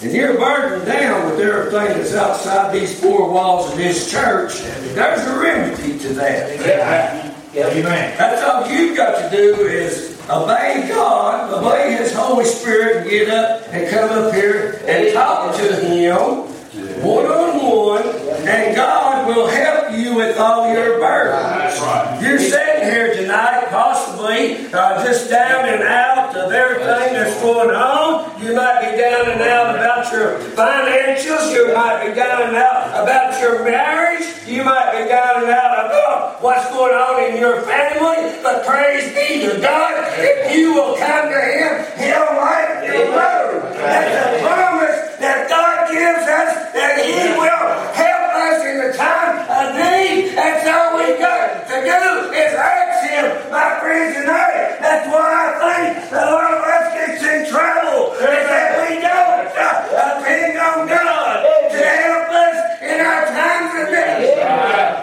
[0.00, 4.58] and you're burdened down with everything that's outside these four walls of this church,
[4.94, 7.35] there's a remedy to that.
[7.58, 8.18] Amen.
[8.18, 13.30] That's all you've got to do is obey God, obey His Holy Spirit, and get
[13.30, 16.55] up and come up here and talk to Him
[17.02, 18.06] one on one,
[18.46, 21.78] and God will help you with all your burdens.
[22.22, 28.40] You're sitting here tonight, possibly uh, just down and out of everything that's going on.
[28.42, 31.52] You might be down and out about your financials.
[31.52, 34.24] You might be down and out about your marriage.
[34.46, 38.38] You might be down and out about what's going on in your family.
[38.42, 43.74] But praise be to God, if you will come to Him, He'll light your road.
[43.74, 49.46] That's a promise that God gives us that He will help us in the time
[49.46, 50.34] of need.
[50.34, 54.78] That's all we got to do is ask Him, my friends tonight.
[54.80, 59.46] That's why I think a lot of us gets in trouble is that we don't
[59.54, 61.36] uh, depend on God
[61.70, 64.36] to help us in our times of need.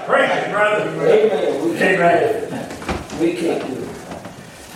[0.05, 0.89] Praise brother.
[1.07, 1.63] Amen.
[1.63, 3.92] We can't, we can't do it.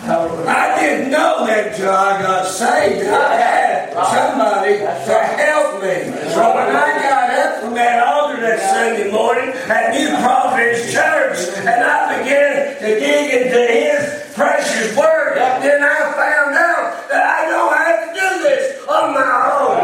[0.08, 3.06] I didn't know that until I got saved.
[3.06, 6.32] I had somebody to help me.
[6.32, 11.38] So when I got up from that altar that Sunday morning at New Providence Church
[11.58, 17.44] and I began to dig into His precious Word, then I found out that I
[17.50, 19.28] don't have to do this on my
[19.60, 19.76] own.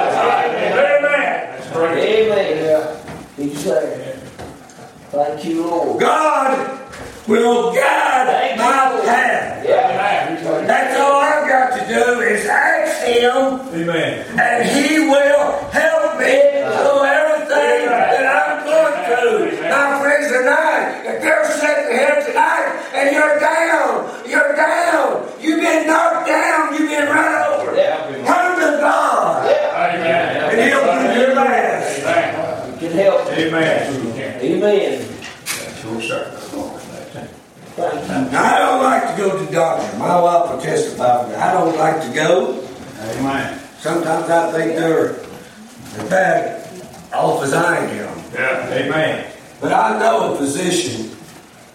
[0.73, 1.45] Amen.
[1.77, 3.05] Amen.
[3.37, 4.15] He's there.
[5.11, 6.01] Thank you, Lord.
[6.01, 6.81] God
[7.29, 9.65] will guide my path.
[10.67, 14.39] That's all I've got to do is ask Him, Amen.
[14.39, 19.59] and He will help me through everything that I'm going through.
[19.69, 25.87] My friends tonight, if you're sitting here tonight and you're down, you're down, you've been
[25.87, 27.75] knocked down, you've been run over,
[28.25, 32.71] come to God, and He'll do your best.
[32.71, 33.27] He can help.
[33.31, 34.41] Amen.
[34.41, 35.09] Amen.
[35.83, 36.41] Sure, sir.
[37.77, 39.99] I don't like to go to the doctor.
[39.99, 41.39] My wife will testify for that.
[41.41, 42.64] I don't like to go.
[43.05, 43.61] Amen.
[43.79, 46.67] Sometimes I think they're as bad
[47.13, 48.19] off as I am.
[48.35, 49.31] Amen.
[49.61, 51.11] But I know a physician.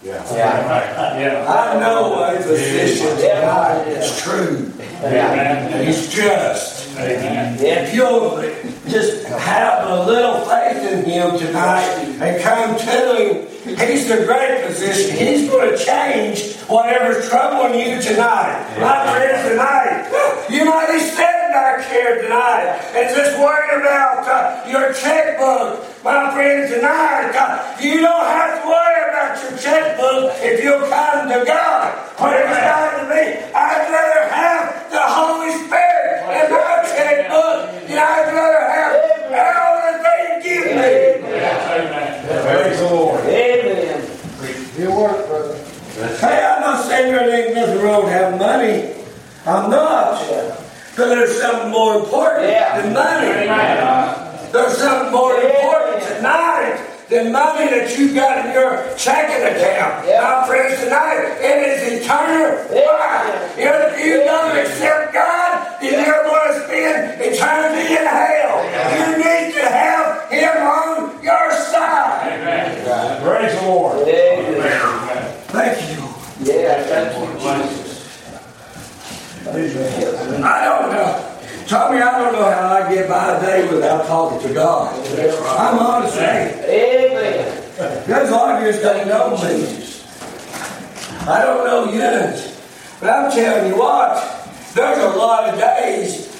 [0.02, 0.24] Yeah.
[0.34, 1.46] Yeah.
[1.48, 4.72] I know a physician tonight that's true.
[5.02, 6.96] And he's just.
[6.98, 7.56] Amen.
[7.60, 8.42] If you'll
[8.88, 11.88] just have a little faith in him tonight
[12.20, 15.16] and come to him, he's the great physician.
[15.16, 18.64] He's going to change whatever's troubling you tonight.
[18.80, 24.68] My friends, tonight, you might be sitting back here tonight and just worried about uh,
[24.68, 25.84] your checkbook.
[26.04, 31.28] My friends, tonight, uh, you don't have to worry about your checkbook if you'll come
[31.28, 32.16] to God.
[32.16, 33.44] Praise God to me.
[33.52, 40.00] I'd rather have the Holy Spirit in my checkbook than I'd rather have all that
[40.02, 41.20] they give me.
[42.42, 43.20] Praise the Lord.
[43.26, 44.06] Amen.
[44.76, 45.56] He'll work, brother.
[46.18, 47.28] Hey, I'm not saying there
[47.90, 48.94] wrong with money.
[49.46, 50.20] I'm not.
[50.96, 53.32] But there's something more important than money.
[54.52, 60.06] There's something more important tonight than money that you've got in your checking account.
[60.06, 63.58] My friends, tonight, it is eternal life.
[63.58, 68.62] If you don't accept God, then you're going to spend eternity in hell.
[68.94, 73.22] You need to have Him on your side.
[73.22, 74.06] Praise the Lord.
[74.06, 75.34] Amen.
[75.48, 76.10] Thank you.
[76.40, 77.90] Yeah, thank you, Jesus.
[79.50, 81.26] I don't know.
[81.66, 83.38] Tommy, I don't know how I get by
[84.02, 85.58] day without talking to God.
[85.58, 86.16] I'm honest.
[86.18, 88.06] Amen.
[88.06, 89.84] there's a lot of you that don't know me.
[91.28, 92.50] I don't know you.
[93.00, 96.30] But I'm telling you what, there's a lot of days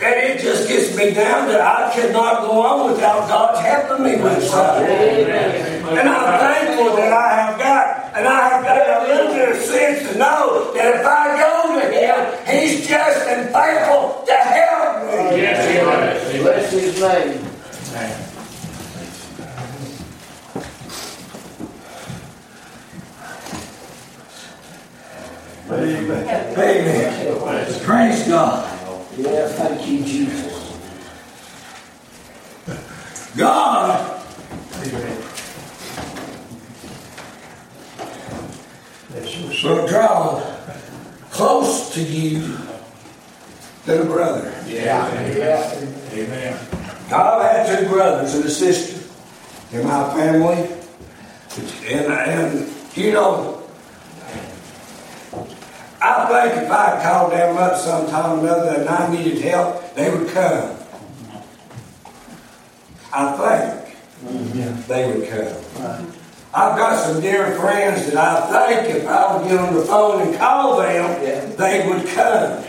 [0.00, 4.22] and it just gets me down that I cannot go on without God's helping me
[4.22, 4.86] with something.
[4.86, 9.56] And I'm thankful that I have got, and I have got a little bit of
[9.56, 15.02] sense to know that if I go to Him, He's just and faithful to help
[15.06, 15.42] me.
[15.42, 17.42] Yes, Bless His name.
[25.70, 26.58] Amen.
[26.58, 27.80] Amen.
[27.80, 28.78] Praise God.
[29.16, 30.48] Yeah, thank you, Jesus.
[33.36, 34.18] God
[39.64, 40.40] will draw
[41.30, 42.58] close to you
[43.86, 44.54] than a brother.
[44.66, 45.36] Yeah.
[45.36, 45.97] Yeah.
[46.18, 46.58] Amen.
[47.12, 49.06] I've had two brothers and a sister
[49.72, 50.68] in my family.
[51.86, 53.62] And, and you know,
[56.02, 60.10] I think if I called them up sometime or another and I needed help, they
[60.10, 60.76] would come.
[63.12, 66.12] I think they would come.
[66.52, 70.22] I've got some dear friends that I think if I would get on the phone
[70.22, 72.64] and call them, they would come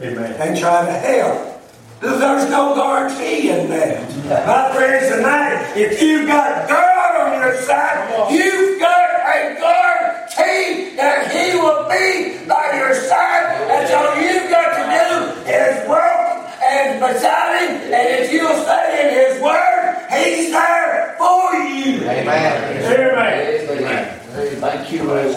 [0.00, 0.32] Amen.
[0.40, 1.55] and try to help.
[2.00, 4.46] There's no guarantee in that.
[4.46, 11.32] My friends tonight, if you've got God on your side, you've got a guarantee that
[11.32, 13.64] He will be by your side.
[13.70, 17.94] And so you've got to do His work and beside Him.
[17.94, 22.04] And if you'll stay in His Word, He's there for you.
[22.04, 22.84] Amen.
[22.84, 24.20] Amen.
[24.60, 25.32] Thank you, Lord.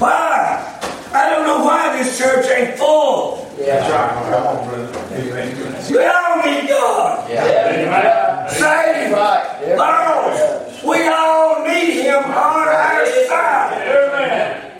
[0.00, 0.80] Why?
[1.12, 3.50] I don't know why this church ain't full.
[3.58, 3.86] Yeah.
[4.30, 4.98] Come on, brother.
[5.12, 5.90] Amen.
[5.90, 7.30] We all need God.
[7.30, 8.46] Yeah.
[8.48, 9.12] Saved.
[9.12, 9.60] Right.
[9.66, 9.74] Yeah.
[9.76, 10.84] Lost.
[10.84, 13.88] We all need Him on our side.
[13.88, 14.72] Amen.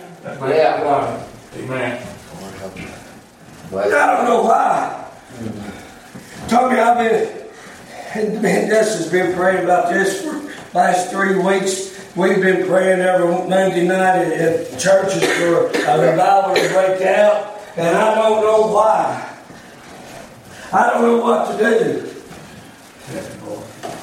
[0.48, 1.26] Yeah.
[1.56, 2.06] Amen.
[3.72, 5.10] I don't know why.
[6.48, 11.89] Tony, I've been, and Dust has been praying about this for last three weeks.
[12.16, 17.96] We've been praying every Monday night at, churches for a revival to break out, and
[17.96, 19.38] I don't know why.
[20.72, 22.06] I don't know what to do.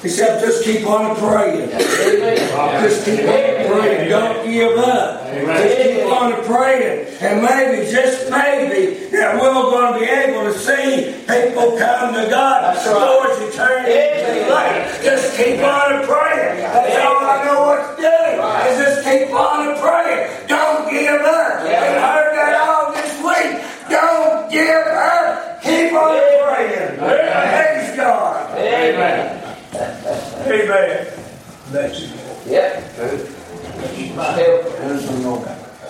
[0.03, 1.69] Except just keep on praying.
[1.69, 4.09] Just keep on praying.
[4.09, 5.27] Don't give up.
[5.33, 7.07] Just keep on praying.
[7.19, 12.29] And maybe, just maybe, that we're going to be able to see people come to
[12.29, 12.73] God.
[12.85, 14.43] Doors eternity.
[15.03, 16.61] Just keep on praying.
[16.61, 17.76] That's all I know
[18.07, 18.81] what to do.
[18.81, 20.47] Is just keep on praying.
[20.47, 21.63] Don't give up.
[21.63, 23.61] We heard that all this week.
[23.89, 25.61] Don't give up.
[25.61, 26.97] Keep on praying.
[26.97, 28.57] Praise God.
[28.57, 29.57] Amen.
[30.47, 31.07] Amen.
[31.71, 32.09] Bless you.
[32.47, 32.83] Yep.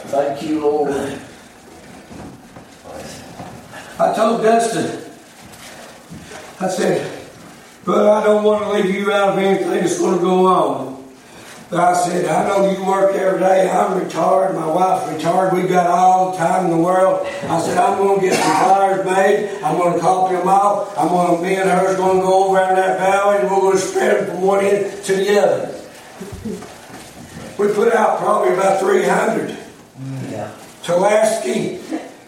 [0.08, 1.20] Thank you, Lord.
[4.00, 5.12] I told Dustin,
[6.60, 7.22] I said,
[7.84, 10.97] but I don't want to leave you out of anything that's going to go on.
[11.70, 13.70] But I said, I know you work every day.
[13.70, 14.56] I'm retired.
[14.56, 15.52] My wife's retired.
[15.54, 17.28] We've got all the time in the world.
[17.28, 19.62] I said, I'm going to get some flyers made.
[19.62, 20.94] I'm going to copy them out.
[20.98, 23.60] I'm going to, me and her's going to go over in that valley and we're
[23.60, 25.74] going to spread them from one end to the other.
[27.58, 29.58] We put out probably about 300
[30.32, 30.52] Yeah.
[30.84, 31.78] to Lasky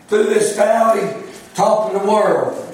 [0.10, 1.24] through this valley,
[1.56, 2.66] top of the world.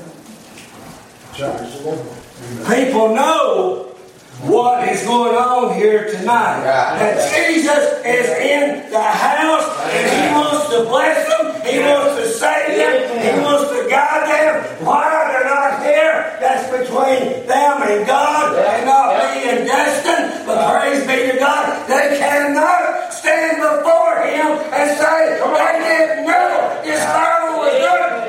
[2.68, 3.95] People know
[4.44, 6.60] what is going on here tonight.
[6.60, 7.00] Right.
[7.00, 12.28] That Jesus is in the house and He wants to bless them, He wants to
[12.28, 14.86] save them, He wants to guide them.
[14.86, 20.46] Why are they're not here, that's between them and God and not me and Dustin.
[20.46, 26.82] But praise be to God, they cannot stand before Him and say, they didn't know
[26.84, 27.80] this Bible was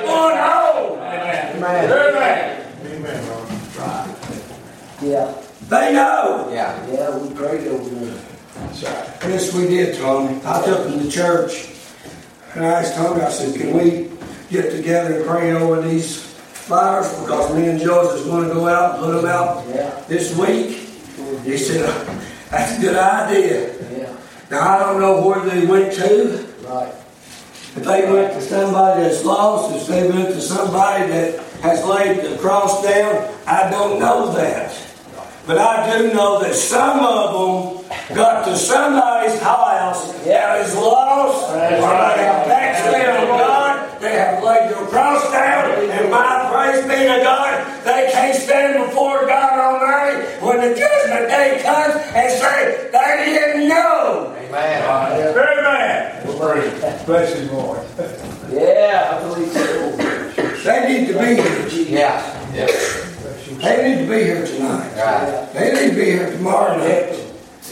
[0.06, 1.02] going on.
[1.02, 1.58] Amen.
[1.60, 2.46] amen
[5.02, 5.45] Yeah.
[5.68, 6.48] They know.
[6.52, 6.86] Yeah.
[6.90, 8.18] Yeah, we prayed over them.
[8.74, 10.40] Yes, we did, Tommy.
[10.44, 11.68] I took them to church
[12.54, 14.10] and I asked Tommy, I said, can we
[14.50, 17.08] get together and pray over these flyers?
[17.20, 19.90] Because me and George is going to go out and put them out Yeah.
[20.08, 20.78] this week.
[21.44, 21.84] He said,
[22.50, 23.98] that's a good idea.
[23.98, 24.16] Yeah.
[24.50, 26.46] Now, I don't know where they went to.
[26.66, 26.92] Right.
[27.76, 32.20] If they went to somebody that's lost, if they went to somebody that has laid
[32.24, 34.72] the cross down, I don't know that.
[35.46, 41.54] But I do know that some of them got to somebody's house that is lost,
[41.54, 46.82] or they have backslid on God, they have laid their cross down, and my praise
[46.82, 52.32] be to God, they can't stand before God Almighty when the judgment day comes and
[52.40, 54.34] say, they didn't know.
[54.48, 55.32] Amen.
[55.32, 57.06] Very Amen.
[57.06, 57.86] Bless you, Lord.
[58.50, 59.96] Yeah, I believe so.
[60.64, 62.00] They need to be here.
[62.00, 63.15] Yeah, yeah,
[63.66, 64.92] They need to be here tonight.
[64.96, 65.48] right.
[65.54, 67.22] They need to be here tomorrow night.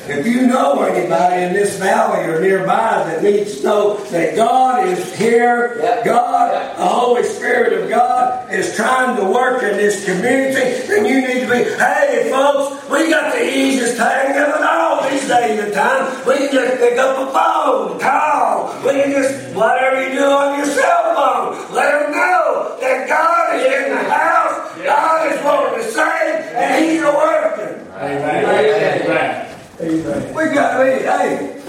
[0.07, 4.89] If you know anybody in this valley or nearby that needs to know that God
[4.89, 6.03] is here, Yeah.
[6.05, 6.73] God, Yeah.
[6.77, 11.47] the Holy Spirit of God is trying to work in this community, then you need
[11.47, 15.73] to be, hey folks, we got the easiest thing of it all these days and
[15.73, 16.07] time.
[16.27, 18.75] We can just pick up a phone, call.
[18.85, 23.55] We can just, whatever you do on your cell phone, let them know that God
[23.61, 27.89] is in the house, God is wanting to save, and He's working.
[27.97, 28.45] Amen.
[28.45, 29.59] Amen.
[29.81, 30.35] Amen.
[30.35, 31.63] We got to be, hey,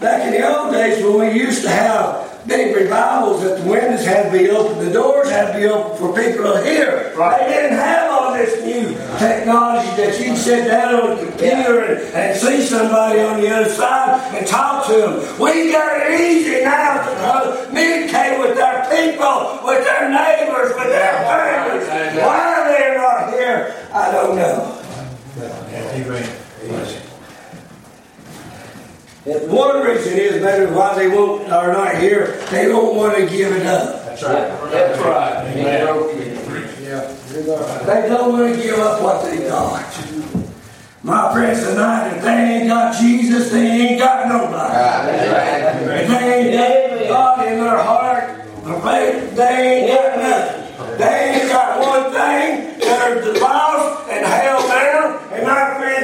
[0.00, 4.04] back in the old days when we used to have big revivals that the windows
[4.04, 7.14] had to be open, the doors had to be open for people to hear.
[7.16, 7.40] Right.
[7.40, 11.84] They didn't have all this new technology that you can sit down on a computer
[11.84, 15.40] and, and see somebody on the other side and talk to them.
[15.40, 21.12] We got it easy now to communicate with our people, with their neighbors, with their
[21.24, 21.88] families.
[22.18, 24.80] Why they're not here, I don't know.
[25.36, 26.43] Amen.
[29.24, 32.38] One reason is better why they won't are not here.
[32.50, 34.04] They don't want to give it up.
[34.04, 34.70] That's right.
[34.70, 35.46] That's right.
[35.46, 35.86] Amen.
[36.82, 37.10] Yeah.
[37.32, 39.82] They don't want to give up what they got.
[41.02, 44.74] My friends tonight, if they ain't got Jesus, they ain't got nobody.
[44.74, 46.02] Right.
[46.02, 50.98] If they ain't got God in their heart, or faith, they ain't got nothing.
[50.98, 52.78] They ain't got one thing.
[52.78, 55.32] They're lost and held down.
[55.32, 56.03] And my friend,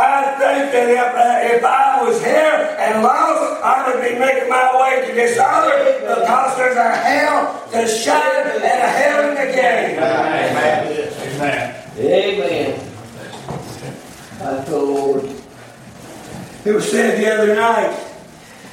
[0.00, 4.48] I think that if, uh, if I was here and lost, I would be making
[4.48, 9.34] my way to this other because there's a hell to shine and a hell in
[9.34, 9.98] the game.
[9.98, 11.12] Amen.
[11.36, 11.84] Amen.
[11.98, 12.80] Amen.
[14.38, 15.24] Thank the Lord.
[16.64, 17.94] It was said the other night,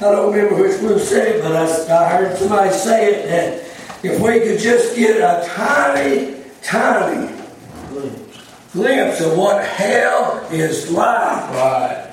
[0.00, 4.20] don't remember which one said it, but I, I heard somebody say it that if
[4.20, 7.38] we could just get a tiny, tiny
[8.72, 12.04] glimpse of what hell is like, Right.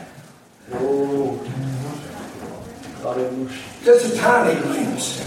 [0.74, 1.42] Oh.
[3.84, 5.22] Just a tiny glimpse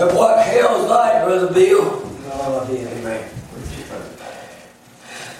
[0.00, 2.02] of what hell is like, Brother Bill,
[2.70, 3.28] Amen.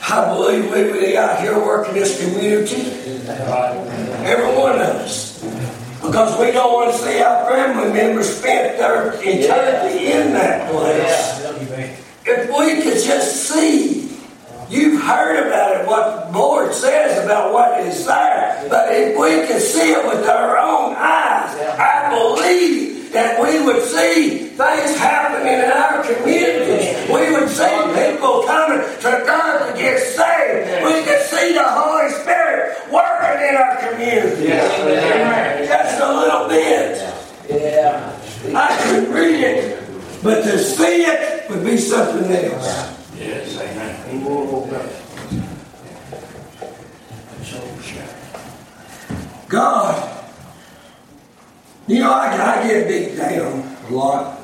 [0.09, 2.83] I believe we would be out here working this community,
[3.29, 5.43] every one of us.
[6.01, 11.97] Because we don't want to see our family members spend their eternity in that place.
[12.25, 14.06] If we could just see,
[14.69, 19.47] you've heard about it, what the Lord says about what is there, but if we
[19.47, 25.55] could see it with our own eyes, I believe that we would see things happening
[25.55, 27.13] in our community.
[27.13, 30.85] We would see people coming to God to get saved.
[30.85, 34.49] We could see the Holy Spirit working in our community.
[35.67, 36.99] Just a little bit.
[37.49, 38.21] Yeah.
[38.55, 42.96] I could read it, but to see it would be something else.
[43.19, 43.59] Yes.
[43.59, 43.97] Amen.
[49.49, 50.25] God,
[51.87, 54.41] you know, I, I get beat down a lot.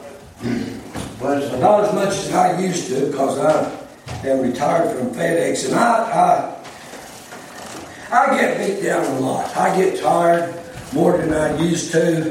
[1.20, 5.74] But Not as much as I used to because I am retired from FedEx and
[5.74, 6.56] I,
[8.10, 9.56] I, I get beat down a lot.
[9.56, 10.54] I get tired
[10.92, 12.30] more than I used to.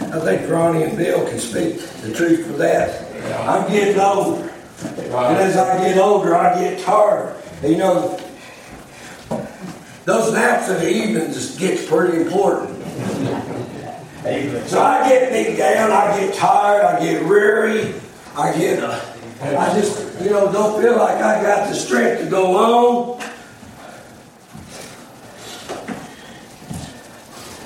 [0.00, 3.08] I think Ronnie and Bill can speak the truth for that.
[3.48, 4.51] I'm getting older.
[4.84, 7.36] And as I get older, I get tired.
[7.62, 8.20] You know,
[10.04, 12.76] those naps in the evenings gets pretty important.
[14.68, 17.94] So I get beat down, I get tired, I get weary,
[18.36, 19.00] I get, uh,
[19.42, 23.21] I just, you know, don't feel like I got the strength to go on.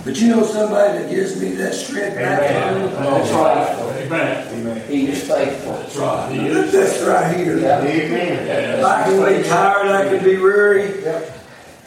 [0.06, 2.38] But you know somebody that gives me that strength back?
[2.38, 4.04] That's right.
[4.06, 4.54] Amen.
[4.54, 4.88] Amen.
[4.88, 5.72] He is faithful.
[5.72, 6.30] That's right.
[6.30, 6.72] He is.
[6.72, 7.58] That's right here.
[7.58, 7.82] Yeah.
[7.82, 8.84] Amen.
[8.84, 11.04] I can be tired, I can be weary,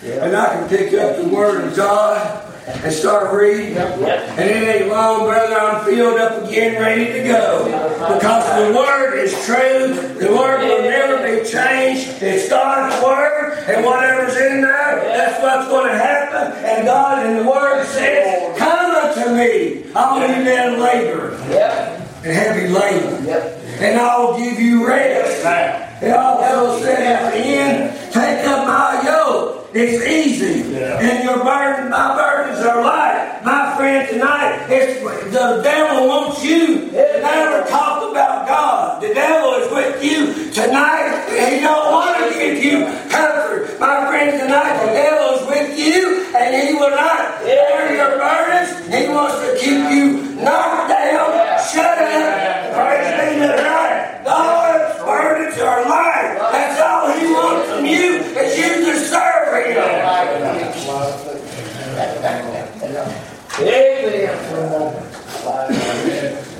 [0.03, 3.75] and I can pick up the Word of God and start reading.
[3.75, 4.35] Yeah.
[4.37, 7.63] And it ain't long, brother, I'm filled up again, ready to go.
[8.15, 9.95] Because the Word is true.
[10.19, 12.21] The Word will never be changed.
[12.21, 16.48] It's God's Word, and whatever's in there, that's what's going to happen.
[16.89, 21.35] And God and the Word says, Come unto me, all you that labor
[22.23, 23.61] and heavy labor, Yep.
[23.79, 25.43] and I will give you rest.
[25.43, 25.85] Now.
[26.01, 29.69] It also said at the end, take up my yoke.
[29.71, 30.67] It's easy.
[30.71, 30.97] Yeah.
[30.99, 33.41] And your burden, my burdens are light.
[33.45, 34.99] My friend, tonight, it's,
[35.31, 39.03] the devil wants you to never talk about God.
[39.03, 41.23] The devil is with you tonight.
[41.29, 43.79] He don't want to give you comfort.
[43.79, 45.18] My friend, tonight, the devil is with you,
[46.49, 48.71] and he will not bear your burdens.
[48.89, 51.29] He wants to keep you knocked down,
[51.69, 52.73] shut up.
[52.73, 54.25] Praise be to God.
[54.25, 56.37] God's burdens are light.
[56.51, 59.77] That's all He wants from you is you to serve Him.
[63.59, 63.93] Amen.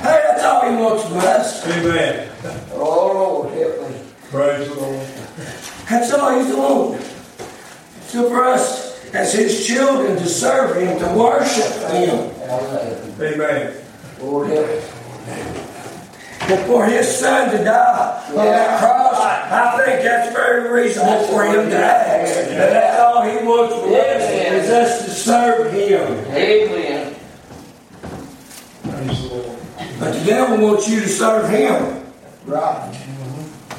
[0.02, 1.68] Hey, that's all He wants from us.
[1.68, 2.30] Amen.
[2.74, 3.96] Oh, Lord, help me.
[4.30, 5.08] Praise the Lord.
[5.90, 7.06] That's all He's wanting.
[8.08, 12.32] So for us as His children to serve Him, to worship Him.
[13.20, 13.74] Amen.
[14.22, 14.68] Lord, help.
[16.50, 21.46] But for his son to die on that cross, I think that's very reasonable for
[21.46, 22.50] him to ask.
[22.50, 26.02] And that's all he wants from us, is us to serve him.
[26.34, 27.16] Amen.
[28.82, 29.60] Praise the Lord.
[30.00, 32.04] But the devil wants you to serve him.
[32.46, 32.98] Right.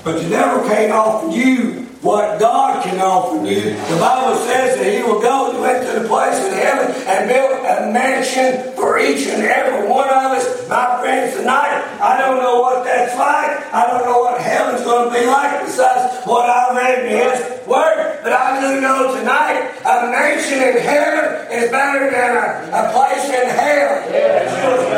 [0.04, 3.76] But the devil can't offer you what God can offer you.
[3.76, 7.92] The Bible says that he will go into the place in heaven and build a
[7.92, 10.68] mansion for each and every one of us.
[10.68, 13.74] My friends, tonight, I don't know what that's like.
[13.74, 17.68] I don't know what heaven's going to be like besides what I read in his
[17.68, 18.20] word.
[18.22, 22.48] But I do know tonight a mansion in heaven is better than a,
[22.80, 24.08] a place in hell.
[24.08, 24.90] To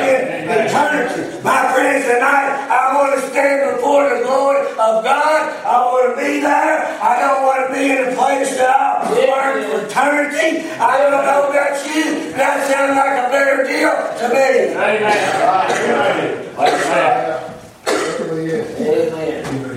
[0.53, 1.43] eternity.
[1.43, 5.43] My friends, tonight, I want to stand before the glory of God.
[5.65, 6.92] I want to be there.
[7.01, 10.69] I don't want to be in a place that I'll learn for eternity.
[10.79, 12.33] I don't know about you.
[12.33, 14.75] That sounds like a better deal to me.
[14.75, 15.33] Amen.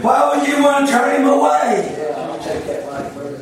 [0.02, 1.96] Why would you want to turn him away?
[1.98, 3.38] Yeah, I'll take that mic, brother.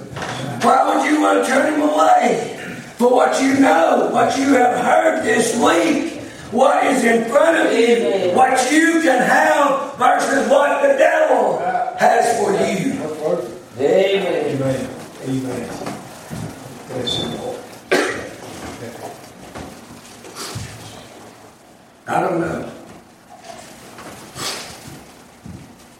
[0.61, 2.57] Why would you want to turn him away?
[2.97, 6.21] For what you know, what you have heard this week,
[6.51, 11.57] what is in front of you, what you can have versus what the devil
[11.97, 13.52] has for you.
[13.75, 14.61] Amen.
[14.61, 14.89] Amen.
[15.23, 15.69] Amen.
[16.87, 17.59] Bless the Lord.
[22.05, 22.71] I don't know.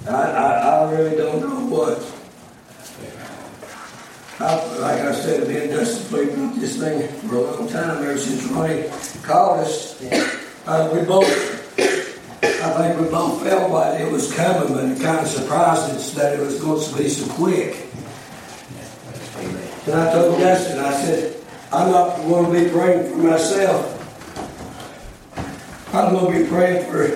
[0.08, 1.98] I, I, I really don't know what.
[4.40, 8.18] I, like I said, I've been disciplined with this thing for a long time, ever
[8.20, 8.84] since Ronnie
[9.24, 10.00] called us.
[10.68, 15.20] Uh, we both, I think we both felt like it was coming, but it kind
[15.20, 16.13] of surprised us
[16.46, 17.88] was going to be so quick.
[19.86, 21.36] And I told Dustin, I said,
[21.72, 24.00] I'm not going to be praying for myself.
[25.94, 27.08] I'm going to be praying for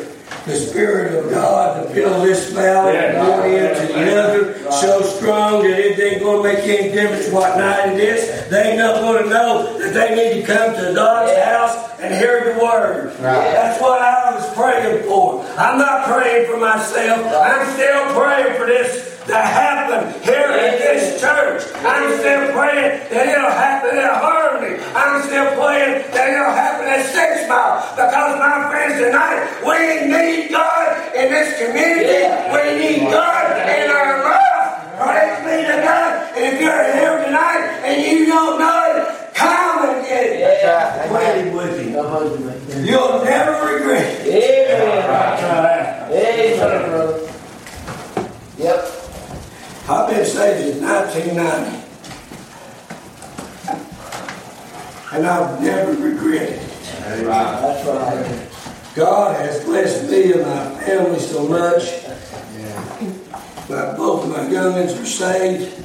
[0.46, 5.02] the Spirit of God to fill this valley and one end to the other so
[5.02, 8.50] strong that it ain't going to make any difference what night it is.
[8.50, 12.14] They ain't not going to know that they need to come to God's house and
[12.14, 13.18] hear the Word.
[13.20, 15.44] That's what I was praying for.
[15.58, 17.26] I'm not praying for myself.
[17.26, 21.64] I'm still praying for this to happen here in this church.
[21.84, 24.78] I'm still praying that it'll happen in Harmony.
[24.94, 27.82] I'm still praying that it'll happen at Six Mile.
[27.98, 32.24] Because my friends tonight, we need God in this community.
[32.54, 34.48] We need God in our life.
[35.02, 36.38] Praise be to God.
[36.38, 41.10] And if you're here tonight and you don't know it, come and get it.
[41.10, 42.57] Pray with him.
[42.78, 42.90] Come on to me.
[42.90, 44.44] You'll never regret it.
[44.44, 46.12] Amen.
[46.12, 47.30] Amen, brother.
[48.58, 48.80] Yep.
[49.90, 51.84] I've been saved since 1990.
[55.14, 56.70] And I've never regretted it.
[57.00, 58.50] That's right.
[58.96, 61.84] God has blessed me and my family so much.
[63.70, 65.84] My, both my youngins are saved.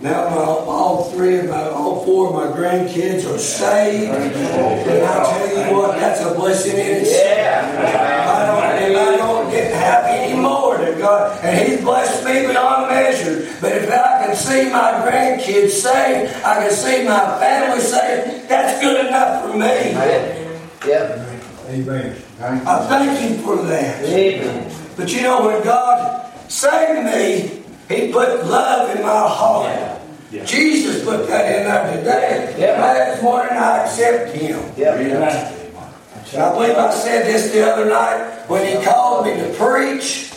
[0.00, 4.12] Now my, all three of my, all four of my grandkids are saved.
[4.12, 7.78] And I tell you what, that's a blessing in itself.
[7.78, 11.44] I don't, and I don't get happy anymore any than God.
[11.44, 13.48] And He's blessed me beyond measure.
[13.60, 18.80] But if I can see my grandkids saved, I can see my family saved, that's
[18.80, 19.92] good enough for me.
[20.86, 21.28] Yep.
[21.68, 22.16] Amen.
[22.40, 24.04] I thank Him for that.
[24.04, 24.72] Amen.
[24.96, 27.57] But you know, when God saved me,
[27.88, 30.00] He put love in my heart.
[30.30, 32.54] Jesus put that in there today.
[32.58, 32.80] Yeah.
[32.80, 34.60] Last morning I accept Him.
[34.76, 34.96] Yep.
[36.34, 40.30] And I believe I said this the other night when He called me to preach.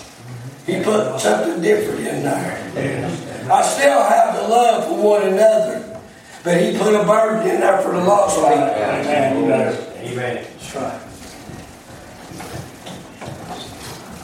[0.66, 3.52] He put something different in there.
[3.52, 6.00] I still have the love for one another,
[6.46, 8.54] but He put a burden in there for the lost people.
[8.54, 10.46] Amen.
[10.46, 11.11] That's right.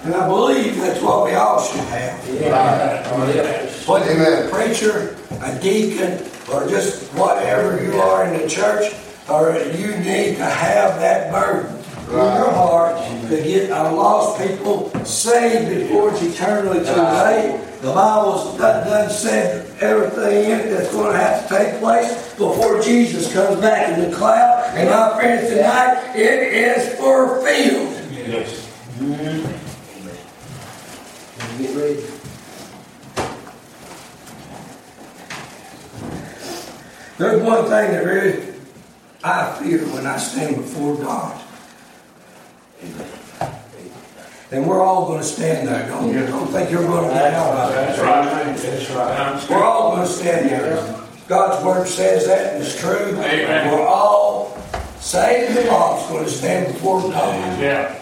[0.07, 2.29] And I believe that's what we all should have.
[3.85, 8.93] Whether you're a preacher, a deacon, or just whatever you are in the church,
[9.29, 11.75] or you need to have that burden
[12.07, 12.95] in your heart
[13.27, 17.59] to get our lost people saved before it's eternally too late.
[17.81, 22.33] The Bible's done, done said everything in it that's going to have to take place
[22.35, 24.73] before Jesus comes back in the cloud.
[24.73, 27.93] And my friends, tonight it is fulfilled.
[28.09, 29.66] Yes.
[31.57, 32.03] Get ready.
[37.17, 38.53] There's one thing that really
[39.23, 41.41] I fear when I stand before God.
[44.51, 45.87] And we're all going to stand there.
[45.89, 47.73] Don't, don't think you're going to get out of it.
[47.73, 48.55] That's right.
[48.55, 49.49] That's right.
[49.49, 51.03] We're all going to stand there.
[51.27, 53.17] God's word says that, and it's true.
[53.17, 53.71] Amen.
[53.73, 54.55] We're all
[54.99, 57.96] saved and lost going to stand before God, Yeah.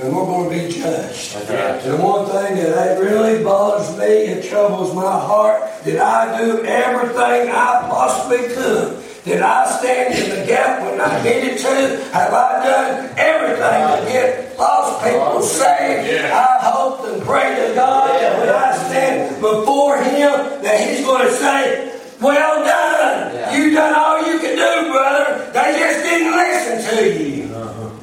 [0.00, 1.34] And we're going to be judged.
[1.48, 1.78] Yeah.
[1.78, 7.50] And one thing that really bothers me, it troubles my heart, did I do everything
[7.50, 9.02] I possibly could?
[9.24, 12.10] Did I stand in the gap when I needed to?
[12.12, 16.12] Have I done everything to get lost people saved?
[16.12, 16.60] Yeah.
[16.60, 21.26] I hope and pray to God that when I stand before Him, that He's going
[21.26, 23.34] to say, well done.
[23.34, 23.56] Yeah.
[23.56, 25.50] You done all you can do, brother.
[25.52, 27.54] They just didn't listen to you.
[27.54, 27.93] Uh-huh.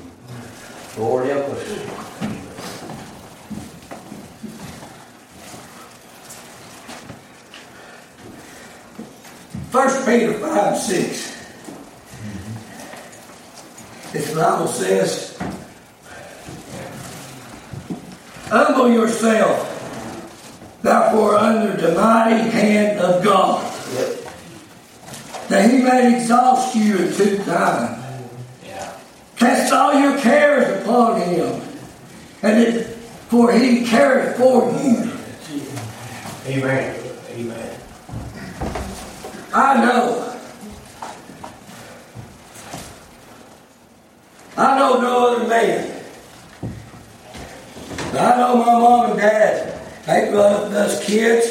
[0.97, 2.01] Lord help us.
[9.71, 11.31] First Peter 5 6.
[14.11, 15.37] This Bible says,
[18.47, 23.63] Humble yourself, therefore, under the mighty hand of God,
[25.47, 28.00] that he may exhaust you in due time.
[29.41, 31.59] Cast all your cares upon him,
[32.43, 32.85] and it,
[33.27, 35.11] for he careth for you.
[36.45, 36.95] Amen.
[37.27, 37.79] Amen.
[39.51, 40.37] I know.
[44.55, 46.03] I know no other man.
[48.13, 50.05] I know my mom and dad.
[50.05, 51.47] They loved us kids.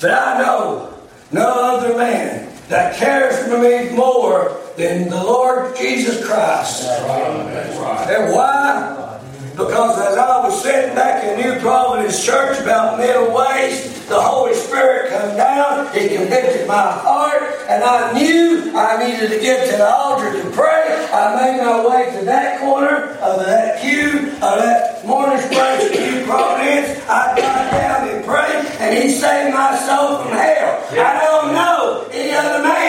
[0.00, 0.94] But I know
[1.30, 6.84] no other man that cares for me more than the Lord Jesus Christ.
[6.84, 8.14] That's right.
[8.14, 9.18] And why?
[9.50, 14.54] Because as I was sitting back in New Providence Church about middle ways, the Holy
[14.54, 19.78] Spirit come down, He convicted my heart, and I knew I needed to get to
[19.78, 21.08] the altar to pray.
[21.12, 26.20] I made my way to that corner of that pew of that morning place in
[26.20, 27.02] New Providence.
[27.08, 30.86] I got down and prayed, and He saved my soul from hell.
[30.92, 32.87] I don't know any other man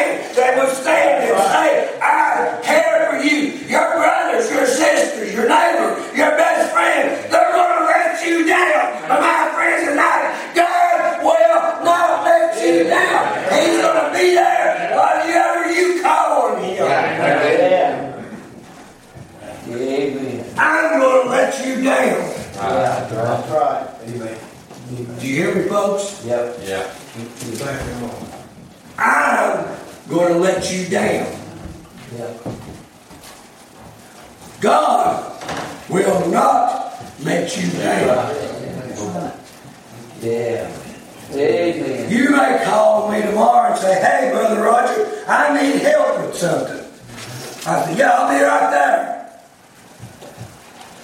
[0.59, 5.95] that would stand and say, I care for you, your brothers, your sisters, your neighbor,
[6.15, 7.31] your best friend.
[7.31, 9.07] They're going to let you down.
[9.07, 13.39] But my friends tonight, God will not let you down.
[13.55, 16.75] He's going to be there whatever you call on Him.
[16.75, 18.15] Yeah.
[19.67, 20.53] Amen.
[20.57, 22.35] I'm going to let you down.
[22.53, 23.87] That's right.
[24.07, 24.37] Amen.
[25.19, 26.25] Do you hear me, folks?
[26.25, 26.59] Yep.
[26.63, 26.95] Yeah.
[28.97, 29.78] I'm
[30.09, 31.35] going to let you down.
[34.59, 35.43] God
[35.89, 38.35] will not let you down.
[40.21, 40.75] Yeah.
[41.31, 42.11] Amen.
[42.11, 46.85] You may call me tomorrow and say, hey, Brother Roger, I need help with something.
[47.67, 49.39] I said, yeah, I'll be right there.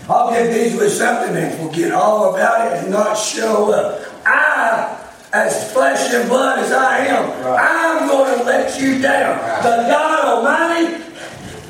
[0.10, 4.01] I'll get busy with something and forget all about it and not show up.
[4.26, 5.05] I,
[5.36, 7.26] as flesh and blood as I am,
[7.60, 9.38] I'm going to let you down.
[9.64, 11.04] The God Almighty,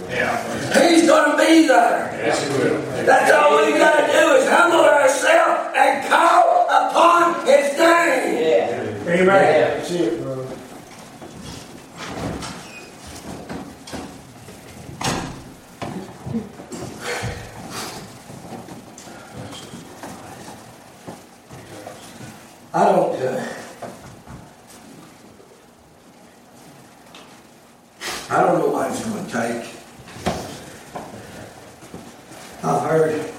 [0.09, 0.87] Yeah.
[0.87, 2.13] He's going to be there.
[2.23, 2.79] Yes, it will.
[3.05, 8.37] That's all we got to do is humble ourselves and call upon His name.
[8.37, 9.09] Yeah.
[9.09, 9.83] Amen.
[9.89, 10.44] Yeah.
[22.75, 23.15] I don't.
[23.21, 23.41] Uh,
[28.29, 29.75] I don't know what it's going to take.
[32.61, 33.33] I've heard,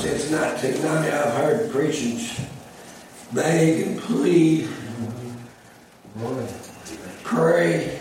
[0.00, 2.40] since 1990, I've heard preachings
[3.34, 4.70] beg and plead,
[7.24, 8.00] pray.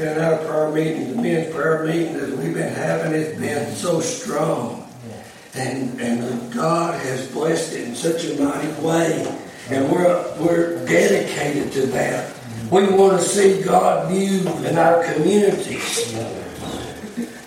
[0.00, 4.00] In our prayer meetings, the men's prayer meetings that we've been having, it's been so
[4.00, 4.83] strong.
[5.56, 9.38] And, and God has blessed it in such a mighty way.
[9.70, 12.34] And we're, we're dedicated to that.
[12.70, 16.12] We want to see God move in our communities.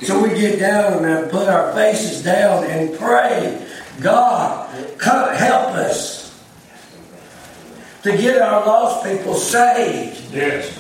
[0.01, 3.67] So we get down and put our faces down and pray,
[3.99, 6.27] God, come help us
[8.03, 10.33] to get our lost people saved.
[10.33, 10.76] Yes.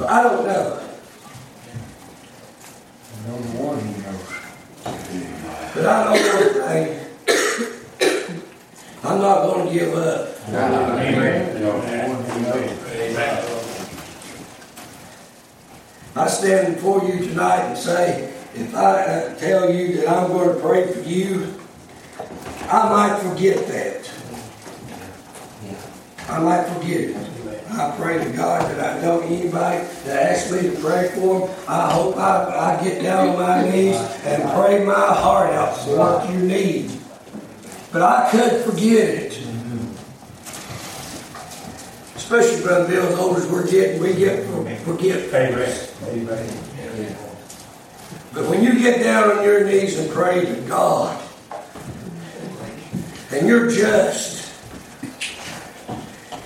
[0.00, 0.80] But I don't know.
[3.26, 4.32] No one knows.
[5.74, 6.84] But I know one thing.
[9.04, 10.28] I'm not going to give up.
[12.88, 13.44] Amen.
[16.16, 20.48] I stand before you tonight and say, if I uh, tell you that I'm going
[20.48, 21.60] to pray for you,
[22.70, 24.10] I might forget that.
[26.26, 27.39] I might forget it.
[27.72, 31.56] I pray to God that I know anybody that asks me to pray for them.
[31.68, 35.96] I hope I, I get down on my knees and pray my heart out for
[35.98, 36.90] what you need.
[37.92, 39.38] But I could forget it.
[42.14, 45.30] Especially, Brother Bill, as old as we're getting, we get forgetful.
[48.32, 51.20] But when you get down on your knees and pray to God,
[53.32, 54.39] and you're just,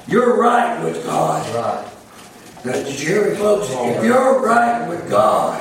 [0.07, 1.55] you're right with God.
[1.55, 1.91] Right.
[2.65, 3.69] Now, did you hear me, folks?
[3.71, 5.61] If you're right with God.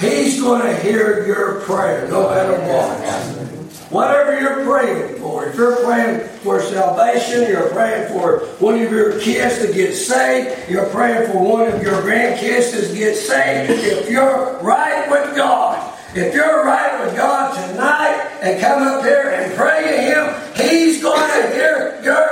[0.00, 3.48] He's going to hear your prayer no matter what.
[3.90, 9.18] Whatever you're praying for, if you're praying for salvation, you're praying for one of your
[9.18, 14.10] kids to get saved, you're praying for one of your grandkids to get saved, if
[14.10, 19.54] you're right with God, if you're right with God tonight and come up here and
[19.54, 22.27] pray to Him, He's going to hear your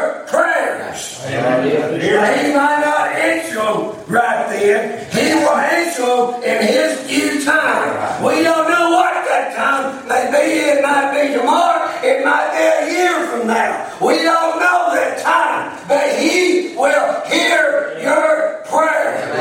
[0.97, 1.21] prayers.
[1.31, 5.07] Now, He might not answer right then.
[5.13, 8.25] He will answer in His due time.
[8.25, 10.59] We don't know what that time may be.
[10.61, 11.91] It might be tomorrow.
[12.03, 13.97] It might be a year from now.
[14.01, 15.87] We don't know that time.
[15.89, 19.33] But He will hear your prayer.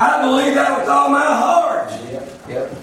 [0.00, 1.90] I believe that with all my heart.
[2.10, 2.48] Yep.
[2.48, 2.82] Yep.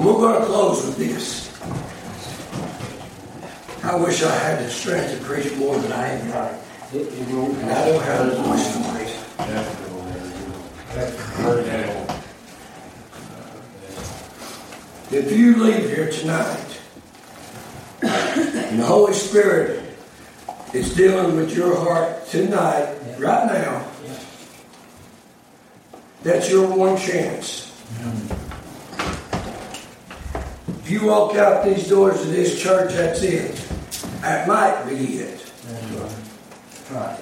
[0.00, 1.48] And We're going to close with this.
[3.82, 6.60] I wish I had the strength to preach more than I have am.
[6.92, 9.14] And I don't have the voice to preach.
[15.10, 16.80] If you leave here tonight,
[18.02, 19.82] and the Holy Spirit
[20.74, 23.86] is dealing with your heart tonight, right now,
[26.22, 27.72] that's your one chance.
[30.90, 33.54] If you walk out these doors of this church, that's it.
[34.22, 35.52] That might be it.
[36.90, 37.16] Right.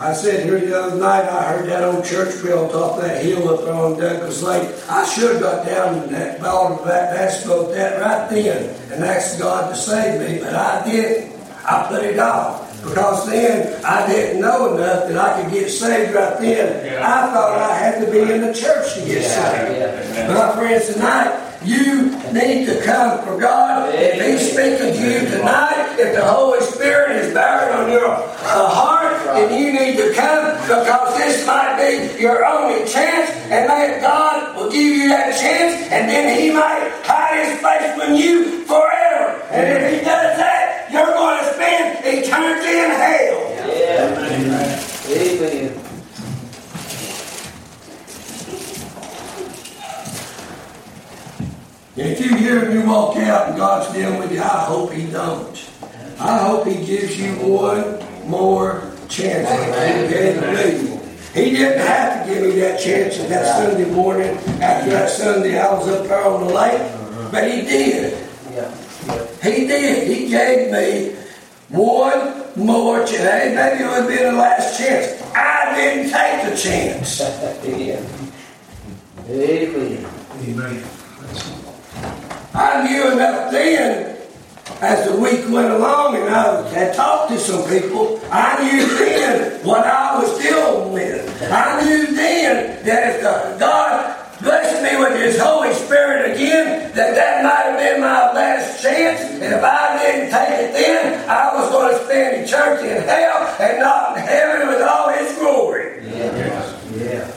[0.00, 3.48] I said here the other night, I heard that old church built off that hill
[3.48, 4.68] up there on Douglas Lake.
[4.90, 9.04] I should have got down in that bottom of that asphalt that right then and
[9.04, 11.32] asked God to save me, but I didn't.
[11.64, 12.82] I put it off.
[12.82, 17.02] Because then I didn't know enough that I could get saved right then.
[17.04, 20.28] I thought I had to be in the church to get saved.
[20.28, 23.92] My friends, tonight, you need to come for God.
[23.94, 28.68] If He's speaking to you tonight, if the Holy Spirit is buried on your uh,
[28.70, 34.00] heart, then you need to come because this might be your only chance, and maybe
[34.00, 38.64] God will give you that chance, and then He might hide His face from you
[38.64, 39.42] forever.
[39.50, 43.36] And if He does that, you're going to spend eternity in hell.
[43.66, 44.16] Yeah.
[44.16, 44.86] Amen.
[45.08, 45.86] And
[51.96, 55.06] if you hear him, you walk out and God's dealing with you, I hope he
[55.10, 55.70] don't.
[56.18, 60.96] I hope he gives you one more chance like he gave me.
[61.34, 65.58] He didn't have to give me that chance on that Sunday morning after that Sunday
[65.58, 68.16] I was up there on the lake, but he did.
[69.42, 70.08] He did.
[70.08, 71.14] He gave me
[71.68, 73.18] one more chance.
[73.18, 75.22] Hey, maybe it would be the last chance.
[75.34, 77.20] I didn't take the chance.
[77.64, 78.00] Yeah.
[79.28, 80.06] Amen.
[80.48, 80.95] Amen.
[82.56, 84.16] I knew enough then,
[84.80, 89.62] as the week went along and I had talked to some people, I knew then
[89.62, 91.42] what I was dealing with.
[91.52, 93.20] I knew then that if
[93.60, 98.82] God blessed me with His Holy Spirit again, that that might have been my last
[98.82, 99.20] chance.
[99.20, 103.54] And if I didn't take it then, I was going to spend eternity in hell
[103.60, 106.08] and not in heaven with all His glory.
[106.08, 106.78] Yeah.
[106.96, 107.32] Yeah.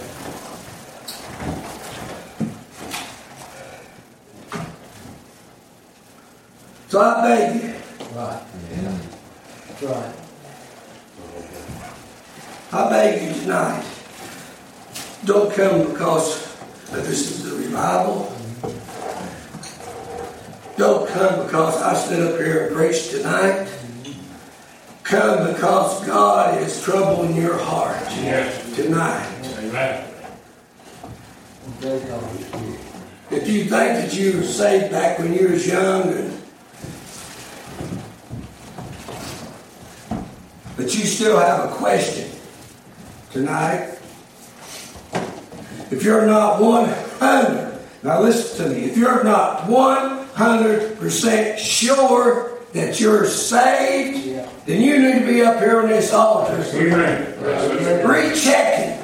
[6.89, 7.69] So I beg you,
[8.15, 8.41] Right.
[8.71, 8.97] Yeah.
[9.67, 10.15] That's right.
[12.71, 13.85] I beg you tonight,
[15.23, 16.49] don't come because
[16.89, 18.33] that this is the revival.
[20.77, 23.67] Don't come because I stood up here and preached tonight.
[25.01, 27.97] Come because God is troubling your heart
[28.75, 29.27] tonight.
[33.31, 36.31] If you think that you were saved back when you was young and
[40.77, 42.29] you still have a question
[43.31, 43.97] tonight,
[45.89, 49.67] if you're not 100, now listen to me, if you're not
[50.39, 54.25] 100% sure that you're saved,
[54.65, 56.55] then you need to be up here on this altar.
[58.07, 58.95] Rechecking.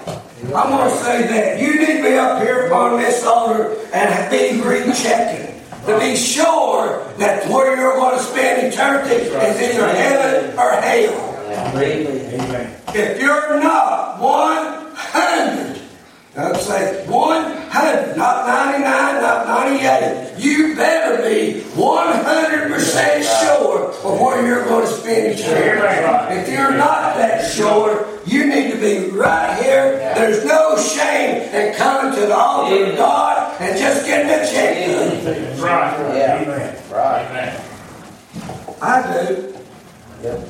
[0.55, 1.59] I'm going to say that.
[1.59, 5.61] You need to be up here on this altar and be rechecking.
[5.87, 11.31] To be sure that where you're going to spend eternity is either heaven or hell.
[11.75, 12.81] Amen.
[12.93, 15.81] If you're not 100,
[16.37, 18.83] I'd say 100, not 99,
[19.21, 26.41] not 98, you better be 100% sure of where you're going to spend eternity.
[26.41, 29.97] If you're not that sure, you need to be right here.
[30.15, 34.87] There's no shame in coming to the altar of God and just getting a check
[34.87, 35.57] done.
[35.61, 36.17] Right.
[36.17, 36.41] Yeah.
[36.41, 36.91] Amen.
[36.91, 37.25] Right.
[37.29, 37.61] Amen.
[38.81, 39.55] I do.
[40.21, 40.49] Yep.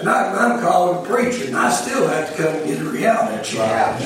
[0.00, 2.84] And I, I'm called a preacher, and I still have to come and get a
[2.84, 3.98] reality check.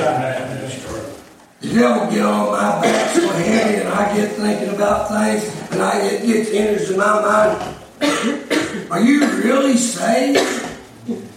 [1.61, 5.81] The devil get on my back so heavy, and I get thinking about things, and
[5.81, 8.91] I it gets enters in my mind.
[8.91, 10.69] Are you really saved?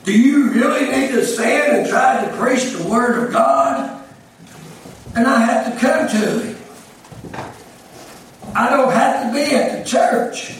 [0.03, 4.03] Do you really need to stand and try to preach the word of God?
[5.15, 6.57] And I have to come to him.
[8.55, 10.57] I don't have to be at the church.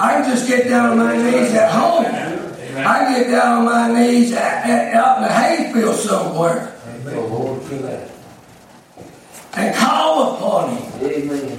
[0.00, 2.51] I can just get down on my knees at home.
[2.74, 6.74] I get down on my knees at, at, out in the hayfield somewhere
[7.04, 8.10] The Lord for that.
[9.54, 11.06] and call upon him.
[11.06, 11.58] Amen.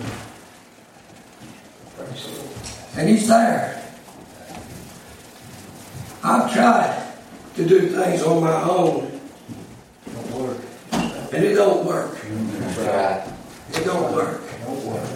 [2.96, 3.84] And he's there.
[6.24, 7.14] I've tried
[7.56, 9.20] to do things on my own,
[10.14, 10.58] Don't work.
[10.92, 12.18] and it don't work.
[12.78, 13.30] That's.
[13.78, 14.42] It don't work.
[14.66, 15.10] Don't work.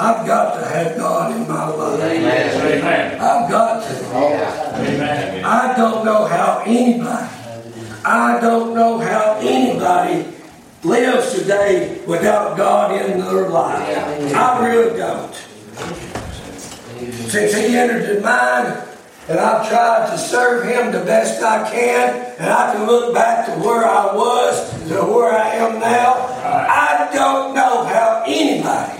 [0.00, 2.00] I've got to have God in my life.
[2.00, 3.20] Amen.
[3.20, 4.06] I've got to.
[4.80, 5.44] Amen.
[5.44, 7.28] I don't know how anybody,
[8.02, 10.34] I don't know how anybody
[10.84, 14.34] lives today without God in their life.
[14.34, 15.34] I really don't.
[17.28, 18.82] Since He entered in mine,
[19.28, 23.44] and I've tried to serve Him the best I can, and I can look back
[23.46, 28.99] to where I was to where I am now, I don't know how anybody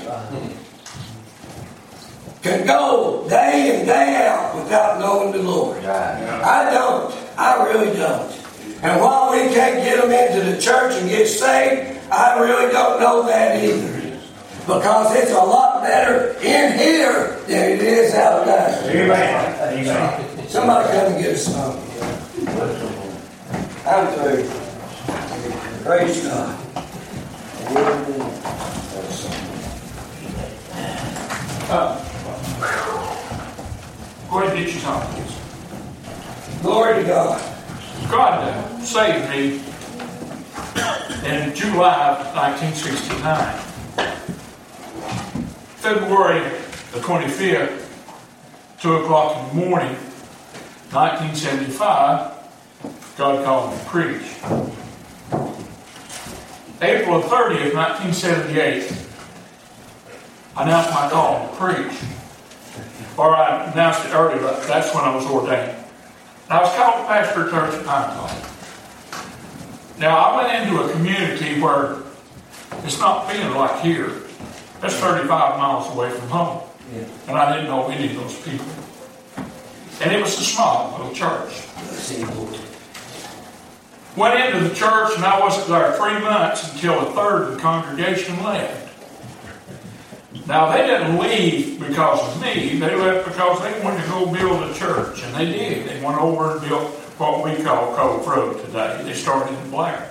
[2.43, 5.85] can go day in, day out without knowing the Lord.
[5.85, 7.15] I don't.
[7.37, 8.31] I really don't.
[8.83, 12.99] And while we can't get them into the church and get saved, I really don't
[13.01, 14.19] know that either.
[14.67, 18.83] Because it's a lot better in here than it is out there.
[18.85, 19.79] Amen.
[19.79, 20.49] Amen.
[20.49, 21.77] Somebody come and get us some.
[23.87, 24.49] I'm through.
[25.85, 26.57] Praise God.
[31.73, 32.10] Uh,
[32.61, 35.35] Go ahead and get your time, please.
[36.63, 37.41] Glory to God.
[38.11, 39.63] God uh, saved me
[41.27, 43.57] in July of 1969.
[45.77, 46.43] February
[46.93, 47.87] the 25th,
[48.81, 49.97] 2 o'clock in the morning,
[50.93, 52.35] 1975,
[53.17, 54.27] God called me to preach.
[56.83, 58.93] April 30th, 1978,
[60.57, 62.20] I announced my call to preach.
[63.17, 65.77] Or I announced it earlier, but that's when I was ordained.
[66.45, 68.31] And I was called to pastor a church at Pine Top.
[69.99, 71.99] Now, I went into a community where
[72.85, 74.23] it's not being like here.
[74.81, 75.29] That's 35
[75.59, 76.63] miles away from home.
[77.29, 78.67] And I didn't know any of those people.
[80.01, 81.67] And it was a small little church.
[84.17, 87.61] Went into the church, and I wasn't there three months until a third of the
[87.61, 88.90] congregation left.
[90.47, 92.79] Now, they didn't leave because of me.
[92.79, 95.89] They left because they wanted to go build a church, and they did.
[95.89, 99.03] They went over and built what we call Cove Road today.
[99.05, 100.11] They started in Blair.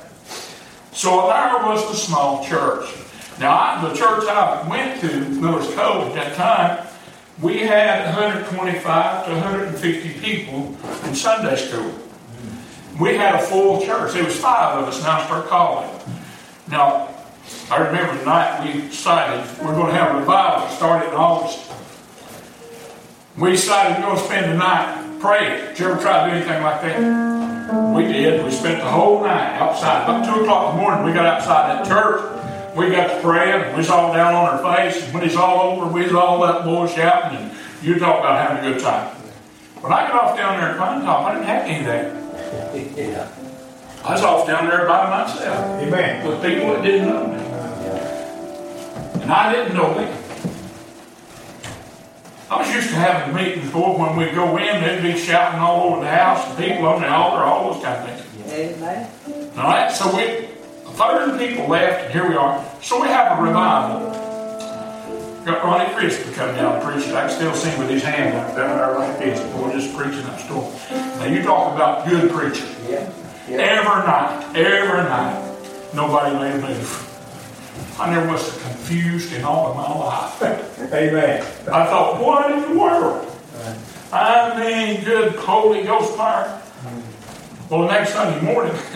[0.91, 2.94] So there was the small church.
[3.40, 6.88] Now, I, the church I went to, Miller's Cove at that time,
[7.41, 10.76] we had 125 to 150 people
[11.06, 11.94] in Sunday school.
[13.00, 14.14] We had a full church.
[14.14, 15.90] There was five of us, now I start calling.
[16.70, 17.09] Now,
[17.72, 21.14] I remember the night we decided we're going to have a revival that started in
[21.14, 21.72] August.
[23.38, 25.68] We decided we're going to spend the night praying.
[25.68, 27.96] Did you ever try to do anything like that?
[27.96, 28.44] We did.
[28.44, 30.04] We spent the whole night outside.
[30.04, 32.76] About 2 o'clock in the morning, we got outside that church.
[32.76, 33.72] We got to praying.
[33.74, 35.04] We was all down on our face.
[35.04, 37.38] And when it's all over, we was all up boys shouting.
[37.38, 39.16] And you talk about having a good time.
[39.82, 42.16] When I got off down there at Pine Top, I didn't have any of that.
[43.00, 43.28] Yeah.
[44.04, 46.26] I was off down there by myself Amen.
[46.26, 47.48] with people that didn't know me.
[49.30, 50.11] And I didn't know them.
[52.49, 55.93] I was used to having meetings, boy, when we go in, they'd be shouting all
[55.93, 58.51] over the house, and people on the altar, all those kind of things.
[58.51, 59.07] Amen.
[59.56, 62.65] All right, so we, a third of the people left, and here we are.
[62.81, 64.10] So we have a revival.
[65.45, 67.14] Got Ronnie Crispy come down and preach it.
[67.14, 69.95] I can still see him with his hand up down there like this, boy, just
[69.95, 70.73] preaching that story.
[70.89, 72.65] Now you talk about good preaching.
[72.89, 73.14] Yeah.
[73.47, 77.09] Every night, every night, nobody made a move.
[77.99, 80.41] I never was so confused in all of my life.
[80.93, 81.41] Amen.
[81.71, 83.26] I thought, what in the world?
[84.13, 86.61] I mean, good Holy Ghost fire.
[87.69, 88.73] Well, the next Sunday morning,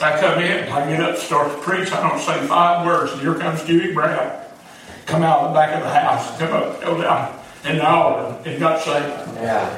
[0.00, 1.90] I come in, I get up, start to preach.
[1.90, 4.40] I don't say five words, and here comes Dewey Brown.
[5.06, 8.48] Come out of the back of the house, come up, go down in the altar,
[8.48, 9.06] and got saved.
[9.42, 9.68] Yeah.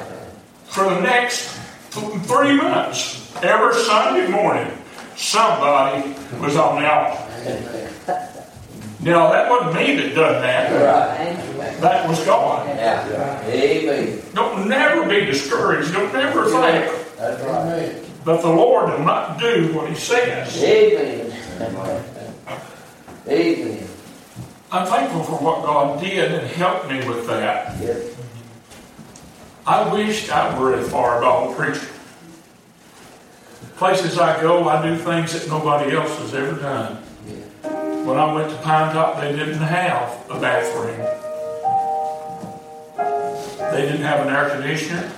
[0.65, 1.57] For the next
[1.91, 4.71] th- three months, every Sunday morning,
[5.15, 7.30] somebody was on the altar.
[9.03, 10.71] Now, that wasn't me that done that.
[10.71, 11.81] Right.
[11.81, 12.67] That was God.
[12.67, 13.43] Yeah.
[13.47, 14.21] Amen.
[14.35, 15.91] Don't never be discouraged.
[15.91, 18.25] Don't never think That's right.
[18.25, 20.55] that the Lord will not do what He says.
[20.63, 21.31] Amen.
[23.27, 23.87] Amen.
[24.71, 27.79] I'm thankful for what God did and helped me with that.
[27.81, 28.03] Yep.
[29.65, 31.87] I wished I were a fireball preacher.
[33.77, 37.03] Places I go, I do things that nobody else has ever done.
[38.05, 40.97] When I went to Pine Top, they didn't have a bathroom.
[43.71, 45.11] They didn't have an air conditioner.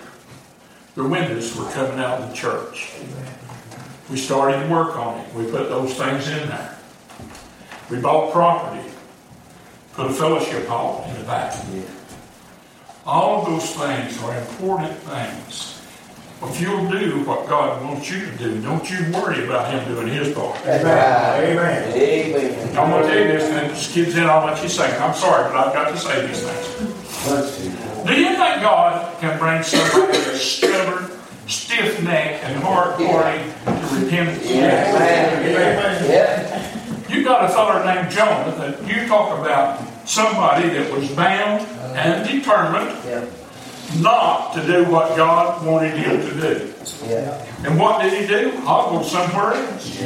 [0.95, 2.91] The windows were coming out of the church.
[4.09, 5.33] We started to work on it.
[5.33, 6.77] We put those things in there.
[7.89, 8.89] We bought property,
[9.93, 11.55] put a fellowship hall in the back.
[13.05, 15.82] All of those things are important things.
[16.49, 20.07] If you'll do what God wants you to do, don't you worry about Him doing
[20.07, 20.59] His part.
[20.61, 20.83] Amen.
[20.85, 21.93] Amen.
[21.93, 22.77] Amen.
[22.77, 25.01] I'm going to tell you this, and this kid's in, I'll let you say it.
[25.01, 28.05] I'm sorry, but I've got to say these things.
[28.05, 31.09] Do you think God can bring somebody that's stubborn,
[31.47, 34.45] stiff necked, and hard hearted to repentance?
[34.51, 36.09] Amen.
[36.09, 37.09] Yeah.
[37.09, 41.65] You got a fellow named Jonah that you talk about somebody that was bound
[41.95, 43.25] and determined Yeah.
[44.01, 46.73] Not to do what God wanted him to do.
[47.07, 47.45] Yeah.
[47.65, 48.51] And what did he do?
[48.65, 50.01] I'll somewhere else.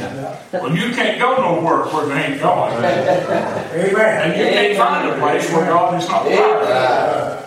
[0.52, 2.72] Well, you can't go nowhere where there ain't God.
[2.84, 4.30] Amen.
[4.30, 7.44] And you can't find a place where God is not there.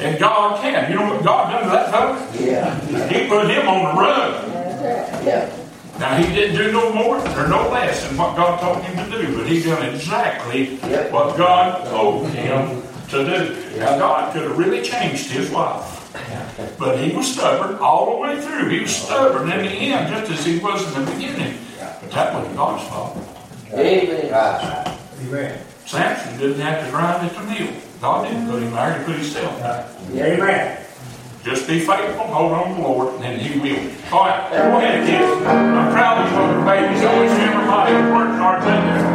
[0.00, 0.90] And God can.
[0.90, 2.16] You know what God done to that fellow?
[2.44, 3.08] Yeah.
[3.08, 4.50] He put him on the run.
[5.24, 5.60] Yeah.
[5.98, 9.22] Now, he didn't do no more or no less than what God told him to
[9.22, 11.12] do, but he done exactly Yep.
[11.12, 12.82] what God told him
[13.14, 13.78] to do.
[13.78, 16.00] Now, God could have really changed his life.
[16.78, 18.68] But he was stubborn all the way through.
[18.68, 21.58] He was stubborn in the end, just as he was in the beginning.
[21.78, 23.18] But that wasn't God's fault.
[23.72, 24.30] Amen.
[25.26, 25.60] Amen.
[25.86, 27.74] Samson didn't have to grind at the mill.
[28.00, 30.34] God didn't put him there, he put himself there.
[30.34, 30.84] Amen.
[31.44, 33.92] Just be faithful, hold on to the Lord, and He will.
[34.10, 35.46] All right, go ahead, kids.
[35.46, 37.04] I'm proud of you little babies.
[37.04, 39.13] Always everybody working hard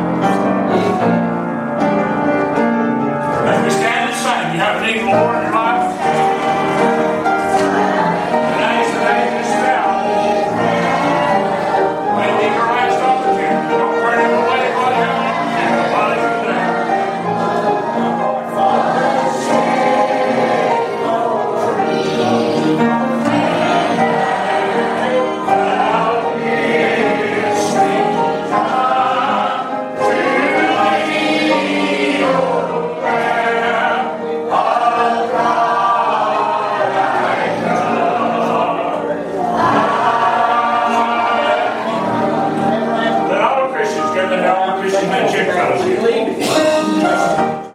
[4.98, 5.89] have